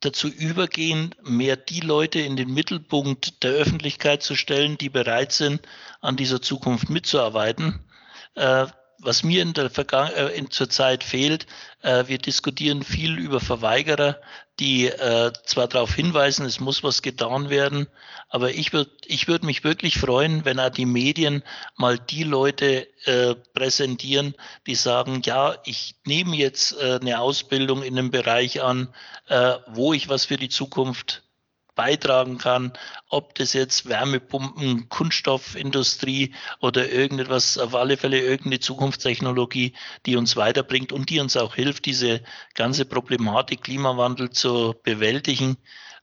dazu 0.00 0.28
übergehen, 0.28 1.14
mehr 1.22 1.56
die 1.56 1.80
Leute 1.80 2.20
in 2.20 2.36
den 2.36 2.52
Mittelpunkt 2.52 3.42
der 3.42 3.52
Öffentlichkeit 3.52 4.22
zu 4.22 4.36
stellen, 4.36 4.78
die 4.78 4.88
bereit 4.88 5.32
sind, 5.32 5.62
an 6.00 6.16
dieser 6.16 6.40
Zukunft 6.40 6.90
mitzuarbeiten. 6.90 7.80
Was 9.00 9.22
mir 9.22 9.42
in 9.42 9.52
der 9.52 9.70
Vergangen 9.70 10.12
äh, 10.14 10.28
in, 10.30 10.50
zur 10.50 10.68
Zeit 10.68 11.04
fehlt, 11.04 11.46
äh, 11.82 12.08
wir 12.08 12.18
diskutieren 12.18 12.82
viel 12.82 13.16
über 13.18 13.38
Verweigerer, 13.38 14.20
die 14.58 14.86
äh, 14.86 15.32
zwar 15.44 15.68
darauf 15.68 15.94
hinweisen, 15.94 16.44
es 16.44 16.58
muss 16.58 16.82
was 16.82 17.02
getan 17.02 17.48
werden, 17.48 17.86
aber 18.28 18.50
ich 18.50 18.72
würde 18.72 18.90
ich 19.06 19.28
würd 19.28 19.44
mich 19.44 19.62
wirklich 19.62 19.98
freuen, 19.98 20.44
wenn 20.44 20.58
auch 20.58 20.70
die 20.70 20.86
Medien 20.86 21.44
mal 21.76 21.96
die 21.98 22.24
Leute 22.24 22.88
äh, 23.04 23.36
präsentieren, 23.54 24.34
die 24.66 24.74
sagen, 24.74 25.22
ja, 25.24 25.56
ich 25.64 25.94
nehme 26.04 26.36
jetzt 26.36 26.76
äh, 26.80 26.98
eine 27.00 27.20
Ausbildung 27.20 27.82
in 27.84 27.96
einem 27.96 28.10
Bereich 28.10 28.62
an, 28.62 28.92
äh, 29.28 29.54
wo 29.68 29.92
ich 29.92 30.08
was 30.08 30.24
für 30.24 30.36
die 30.36 30.48
Zukunft 30.48 31.22
beitragen 31.78 32.38
kann, 32.38 32.72
ob 33.08 33.36
das 33.36 33.52
jetzt 33.52 33.88
Wärmepumpen, 33.88 34.88
Kunststoffindustrie 34.88 36.34
oder 36.60 36.90
irgendetwas, 36.90 37.56
auf 37.56 37.76
alle 37.76 37.96
Fälle 37.96 38.18
irgendeine 38.18 38.58
Zukunftstechnologie, 38.58 39.74
die 40.04 40.16
uns 40.16 40.34
weiterbringt 40.36 40.92
und 40.92 41.08
die 41.08 41.20
uns 41.20 41.36
auch 41.36 41.54
hilft, 41.54 41.86
diese 41.86 42.20
ganze 42.54 42.84
Problematik 42.84 43.62
Klimawandel 43.62 44.30
zu 44.30 44.74
bewältigen. 44.82 45.56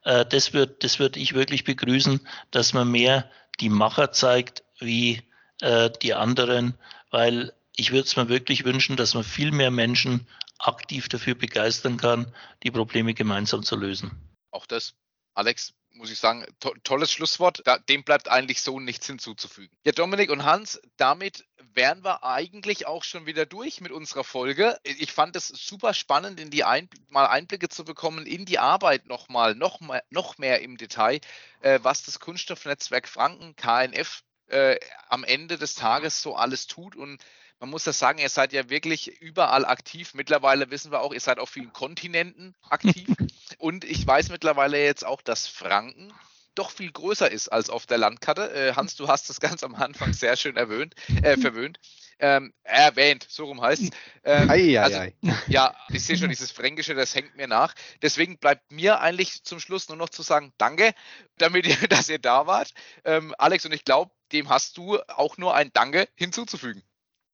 Äh, 0.04 0.24
das 0.24 0.54
wird, 0.54 0.82
das 0.82 0.98
würde 0.98 1.20
ich 1.20 1.34
wirklich 1.34 1.64
begrüßen, 1.64 2.26
dass 2.50 2.72
man 2.72 2.90
mehr 2.90 3.30
die 3.60 3.68
Macher 3.68 4.12
zeigt 4.12 4.64
wie 4.80 5.20
äh, 5.60 5.90
die 6.00 6.14
anderen, 6.14 6.78
weil 7.10 7.52
ich 7.76 7.92
würde 7.92 8.04
es 8.04 8.16
mir 8.16 8.30
wirklich 8.30 8.64
wünschen, 8.64 8.96
dass 8.96 9.12
man 9.12 9.24
viel 9.24 9.52
mehr 9.52 9.70
Menschen 9.70 10.26
aktiv 10.58 11.10
dafür 11.10 11.34
begeistern 11.34 11.98
kann, 11.98 12.32
die 12.62 12.70
Probleme 12.70 13.12
gemeinsam 13.12 13.62
zu 13.62 13.76
lösen. 13.76 14.12
Auch 14.50 14.64
das 14.64 14.94
Alex, 15.36 15.74
muss 15.90 16.10
ich 16.10 16.18
sagen, 16.18 16.46
to 16.60 16.74
tolles 16.82 17.12
Schlusswort. 17.12 17.60
Da, 17.64 17.78
dem 17.78 18.04
bleibt 18.04 18.28
eigentlich 18.28 18.62
so 18.62 18.80
nichts 18.80 19.06
hinzuzufügen. 19.06 19.76
Ja, 19.84 19.92
Dominik 19.92 20.30
und 20.30 20.44
Hans, 20.44 20.80
damit 20.96 21.44
wären 21.74 22.02
wir 22.02 22.24
eigentlich 22.24 22.86
auch 22.86 23.04
schon 23.04 23.26
wieder 23.26 23.44
durch 23.44 23.82
mit 23.82 23.92
unserer 23.92 24.24
Folge. 24.24 24.78
Ich 24.82 25.12
fand 25.12 25.36
es 25.36 25.48
super 25.48 25.92
spannend, 25.92 26.40
in 26.40 26.50
die 26.50 26.64
Ein 26.64 26.88
mal 27.08 27.26
Einblicke 27.26 27.68
zu 27.68 27.84
bekommen 27.84 28.24
in 28.26 28.46
die 28.46 28.58
Arbeit 28.58 29.06
nochmal, 29.06 29.54
noch, 29.54 29.80
noch 30.08 30.38
mehr 30.38 30.62
im 30.62 30.78
Detail, 30.78 31.20
äh, 31.60 31.80
was 31.82 32.02
das 32.02 32.18
Kunststoffnetzwerk 32.18 33.06
Franken, 33.06 33.56
KNF, 33.56 34.22
äh, 34.48 34.78
am 35.08 35.24
Ende 35.24 35.58
des 35.58 35.74
Tages 35.74 36.22
so 36.22 36.34
alles 36.36 36.66
tut 36.66 36.96
und 36.96 37.22
man 37.58 37.70
muss 37.70 37.84
das 37.84 37.98
sagen, 37.98 38.18
ihr 38.18 38.28
seid 38.28 38.52
ja 38.52 38.68
wirklich 38.68 39.20
überall 39.20 39.64
aktiv. 39.64 40.12
Mittlerweile 40.12 40.70
wissen 40.70 40.92
wir 40.92 41.00
auch, 41.00 41.14
ihr 41.14 41.20
seid 41.20 41.38
auf 41.38 41.48
vielen 41.48 41.72
Kontinenten 41.72 42.54
aktiv. 42.68 43.08
Und 43.58 43.84
ich 43.84 44.06
weiß 44.06 44.28
mittlerweile 44.28 44.82
jetzt 44.84 45.06
auch, 45.06 45.22
dass 45.22 45.46
Franken 45.46 46.12
doch 46.56 46.70
viel 46.70 46.90
größer 46.90 47.30
ist 47.30 47.48
als 47.48 47.70
auf 47.70 47.86
der 47.86 47.98
Landkarte. 47.98 48.52
Äh, 48.52 48.74
Hans, 48.74 48.96
du 48.96 49.08
hast 49.08 49.30
das 49.30 49.40
ganz 49.40 49.62
am 49.62 49.74
Anfang 49.74 50.12
sehr 50.12 50.36
schön 50.36 50.56
erwähnt, 50.56 50.94
äh, 51.22 51.36
verwöhnt. 51.40 51.78
Ähm, 52.18 52.54
erwähnt, 52.62 53.26
so 53.28 53.44
rum 53.44 53.60
heißt 53.60 53.82
es. 53.82 53.90
Ähm, 54.24 54.50
ei, 54.50 54.78
ei, 54.78 54.80
also, 54.80 54.98
ei. 54.98 55.14
Ja, 55.48 55.76
ich 55.90 56.02
sehe 56.02 56.16
schon, 56.16 56.30
dieses 56.30 56.50
Fränkische, 56.50 56.94
das 56.94 57.14
hängt 57.14 57.36
mir 57.36 57.46
nach. 57.46 57.74
Deswegen 58.00 58.38
bleibt 58.38 58.72
mir 58.72 59.00
eigentlich 59.00 59.44
zum 59.44 59.60
Schluss 59.60 59.88
nur 59.88 59.98
noch 59.98 60.08
zu 60.08 60.22
sagen, 60.22 60.52
danke, 60.56 60.94
damit 61.36 61.66
ihr, 61.66 61.76
dass 61.88 62.08
ihr 62.08 62.18
da 62.18 62.46
wart. 62.46 62.72
Ähm, 63.04 63.34
Alex, 63.36 63.66
und 63.66 63.72
ich 63.72 63.84
glaube, 63.84 64.12
dem 64.32 64.48
hast 64.48 64.78
du 64.78 64.98
auch 65.08 65.36
nur 65.36 65.54
ein 65.54 65.70
Danke 65.74 66.08
hinzuzufügen. 66.14 66.82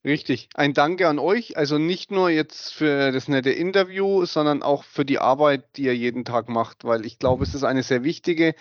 Richtig. 0.05 0.49
Ein 0.55 0.75
Danke 0.75 1.09
an 1.09 1.21
euch. 1.21 1.57
Also 1.57 1.79
nicht 1.79 2.11
nur 2.11 2.29
jetzt 2.29 2.75
für 2.75 3.13
das 3.13 3.29
nette 3.29 3.51
Interview, 3.51 4.25
sondern 4.25 4.63
auch 4.63 4.83
für 4.83 5.05
die 5.05 5.21
Arbeit, 5.21 5.77
die 5.77 5.83
ihr 5.83 5.97
jeden 5.97 6.25
Tag 6.25 6.49
macht, 6.49 6.85
weil 6.85 7.07
ich 7.07 7.21
glaube, 7.21 7.45
es 7.45 7.55
ist 7.55 7.63
eine 7.63 7.85
sehr 7.85 8.03
wichtige. 8.03 8.55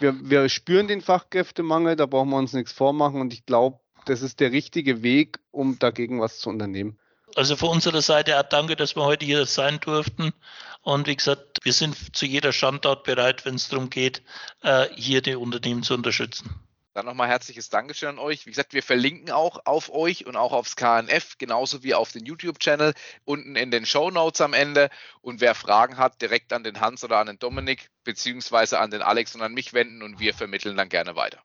Wir, 0.00 0.14
wir 0.22 0.48
spüren 0.48 0.88
den 0.88 1.02
Fachkräftemangel, 1.02 1.96
da 1.96 2.06
brauchen 2.06 2.30
wir 2.30 2.38
uns 2.38 2.54
nichts 2.54 2.72
vormachen 2.72 3.20
und 3.20 3.32
ich 3.34 3.44
glaube, 3.44 3.78
das 4.06 4.22
ist 4.22 4.40
der 4.40 4.52
richtige 4.52 5.02
Weg, 5.02 5.40
um 5.50 5.78
dagegen 5.78 6.20
was 6.20 6.38
zu 6.38 6.48
unternehmen. 6.48 6.98
Also 7.34 7.56
von 7.56 7.70
unserer 7.70 8.00
Seite 8.00 8.38
auch 8.40 8.48
danke, 8.48 8.76
dass 8.76 8.96
wir 8.96 9.04
heute 9.04 9.26
hier 9.26 9.44
sein 9.44 9.78
durften. 9.80 10.32
Und 10.80 11.06
wie 11.06 11.16
gesagt, 11.16 11.58
wir 11.64 11.72
sind 11.72 12.16
zu 12.16 12.24
jeder 12.24 12.52
Standort 12.52 13.04
bereit, 13.04 13.44
wenn 13.44 13.56
es 13.56 13.68
darum 13.68 13.90
geht, 13.90 14.22
äh, 14.62 14.86
hier 14.94 15.20
die 15.20 15.34
Unternehmen 15.34 15.82
zu 15.82 15.92
unterstützen. 15.92 16.54
Dann 16.96 17.04
nochmal 17.04 17.28
herzliches 17.28 17.68
Dankeschön 17.68 18.08
an 18.08 18.18
euch. 18.18 18.46
Wie 18.46 18.50
gesagt, 18.50 18.72
wir 18.72 18.82
verlinken 18.82 19.30
auch 19.30 19.66
auf 19.66 19.92
euch 19.92 20.24
und 20.24 20.34
auch 20.34 20.52
aufs 20.52 20.76
KNF, 20.76 21.36
genauso 21.36 21.82
wie 21.82 21.92
auf 21.92 22.10
den 22.10 22.24
YouTube-Channel 22.24 22.94
unten 23.26 23.54
in 23.54 23.70
den 23.70 23.84
Show 23.84 24.10
Notes 24.10 24.40
am 24.40 24.54
Ende. 24.54 24.88
Und 25.20 25.42
wer 25.42 25.54
Fragen 25.54 25.98
hat, 25.98 26.22
direkt 26.22 26.54
an 26.54 26.64
den 26.64 26.80
Hans 26.80 27.04
oder 27.04 27.18
an 27.18 27.26
den 27.26 27.38
Dominik, 27.38 27.90
beziehungsweise 28.02 28.78
an 28.78 28.90
den 28.90 29.02
Alex 29.02 29.34
und 29.34 29.42
an 29.42 29.52
mich 29.52 29.74
wenden 29.74 30.02
und 30.02 30.20
wir 30.20 30.32
vermitteln 30.32 30.74
dann 30.74 30.88
gerne 30.88 31.16
weiter. 31.16 31.44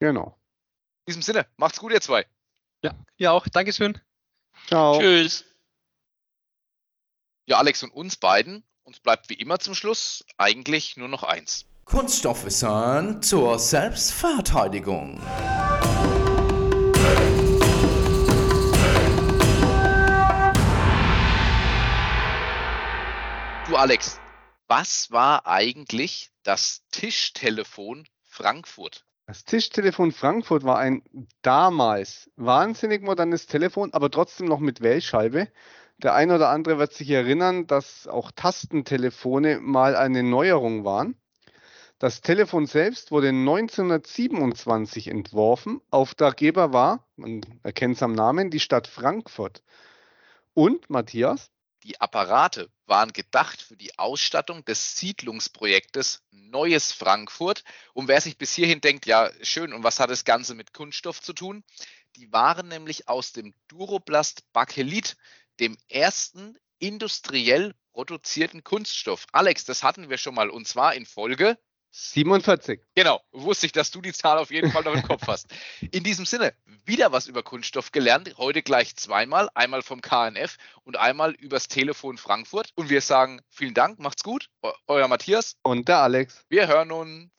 Genau. 0.00 0.40
In 1.04 1.10
diesem 1.10 1.20
Sinne, 1.20 1.46
macht's 1.58 1.78
gut, 1.78 1.92
ihr 1.92 2.00
zwei. 2.00 2.24
Ja, 2.82 2.94
ihr 3.18 3.32
auch. 3.32 3.46
Dankeschön. 3.48 4.00
Ciao. 4.68 4.98
Tschüss. 4.98 5.44
Ja, 7.44 7.58
Alex 7.58 7.82
und 7.82 7.90
uns 7.90 8.16
beiden, 8.16 8.64
uns 8.84 9.00
bleibt 9.00 9.28
wie 9.28 9.34
immer 9.34 9.58
zum 9.58 9.74
Schluss 9.74 10.24
eigentlich 10.38 10.96
nur 10.96 11.08
noch 11.08 11.24
eins. 11.24 11.66
Kunststoffwissern 11.86 13.22
zur 13.22 13.60
Selbstverteidigung. 13.60 15.20
Du 23.68 23.76
Alex, 23.76 24.20
was 24.66 25.12
war 25.12 25.46
eigentlich 25.46 26.32
das 26.42 26.82
Tischtelefon 26.90 28.08
Frankfurt? 28.24 29.06
Das 29.28 29.44
Tischtelefon 29.44 30.10
Frankfurt 30.10 30.64
war 30.64 30.78
ein 30.78 31.04
damals 31.42 32.28
wahnsinnig 32.34 33.04
modernes 33.04 33.46
Telefon, 33.46 33.94
aber 33.94 34.10
trotzdem 34.10 34.48
noch 34.48 34.58
mit 34.58 34.80
Wählscheibe. 34.80 35.46
Der 35.98 36.14
eine 36.14 36.34
oder 36.34 36.48
andere 36.48 36.78
wird 36.78 36.94
sich 36.94 37.10
erinnern, 37.10 37.68
dass 37.68 38.08
auch 38.08 38.32
Tastentelefone 38.32 39.60
mal 39.60 39.94
eine 39.94 40.24
Neuerung 40.24 40.84
waren. 40.84 41.16
Das 41.98 42.20
Telefon 42.20 42.66
selbst 42.66 43.10
wurde 43.10 43.28
1927 43.28 45.08
entworfen. 45.08 45.80
Auftraggeber 45.90 46.74
war, 46.74 47.08
man 47.16 47.40
erkennt 47.62 47.96
es 47.96 48.02
am 48.02 48.12
Namen, 48.12 48.50
die 48.50 48.60
Stadt 48.60 48.86
Frankfurt. 48.86 49.62
Und, 50.52 50.90
Matthias? 50.90 51.50
Die 51.84 51.98
Apparate 51.98 52.68
waren 52.84 53.14
gedacht 53.14 53.62
für 53.62 53.78
die 53.78 53.98
Ausstattung 53.98 54.62
des 54.66 54.98
Siedlungsprojektes 54.98 56.22
Neues 56.32 56.92
Frankfurt. 56.92 57.64
Und 57.94 58.08
wer 58.08 58.20
sich 58.20 58.36
bis 58.36 58.52
hierhin 58.52 58.82
denkt, 58.82 59.06
ja, 59.06 59.30
schön, 59.40 59.72
und 59.72 59.82
was 59.82 59.98
hat 59.98 60.10
das 60.10 60.26
Ganze 60.26 60.54
mit 60.54 60.74
Kunststoff 60.74 61.22
zu 61.22 61.32
tun? 61.32 61.64
Die 62.16 62.30
waren 62.30 62.68
nämlich 62.68 63.08
aus 63.08 63.32
dem 63.32 63.54
Duroplast 63.68 64.52
Bakelit, 64.52 65.16
dem 65.60 65.78
ersten 65.88 66.58
industriell 66.78 67.74
produzierten 67.94 68.62
Kunststoff. 68.64 69.26
Alex, 69.32 69.64
das 69.64 69.82
hatten 69.82 70.10
wir 70.10 70.18
schon 70.18 70.34
mal 70.34 70.50
und 70.50 70.68
zwar 70.68 70.94
in 70.94 71.06
Folge 71.06 71.56
47. 71.90 72.80
Genau, 72.94 73.20
wusste 73.32 73.66
ich, 73.66 73.72
dass 73.72 73.90
du 73.90 74.00
die 74.00 74.12
Zahl 74.12 74.38
auf 74.38 74.50
jeden 74.50 74.70
Fall 74.70 74.84
noch 74.84 74.94
im 74.94 75.02
Kopf 75.02 75.22
hast. 75.26 75.48
In 75.90 76.04
diesem 76.04 76.26
Sinne, 76.26 76.52
wieder 76.84 77.12
was 77.12 77.26
über 77.26 77.42
Kunststoff 77.42 77.92
gelernt. 77.92 78.34
Heute 78.38 78.62
gleich 78.62 78.96
zweimal. 78.96 79.48
Einmal 79.54 79.82
vom 79.82 80.00
KNF 80.02 80.56
und 80.84 80.96
einmal 80.98 81.32
übers 81.32 81.68
Telefon 81.68 82.18
Frankfurt. 82.18 82.70
Und 82.74 82.90
wir 82.90 83.00
sagen 83.00 83.40
vielen 83.48 83.74
Dank, 83.74 83.98
macht's 83.98 84.22
gut. 84.22 84.48
Euer 84.86 85.08
Matthias. 85.08 85.56
Und 85.62 85.88
der 85.88 85.98
Alex. 85.98 86.44
Wir 86.48 86.68
hören 86.68 86.92
uns. 86.92 87.30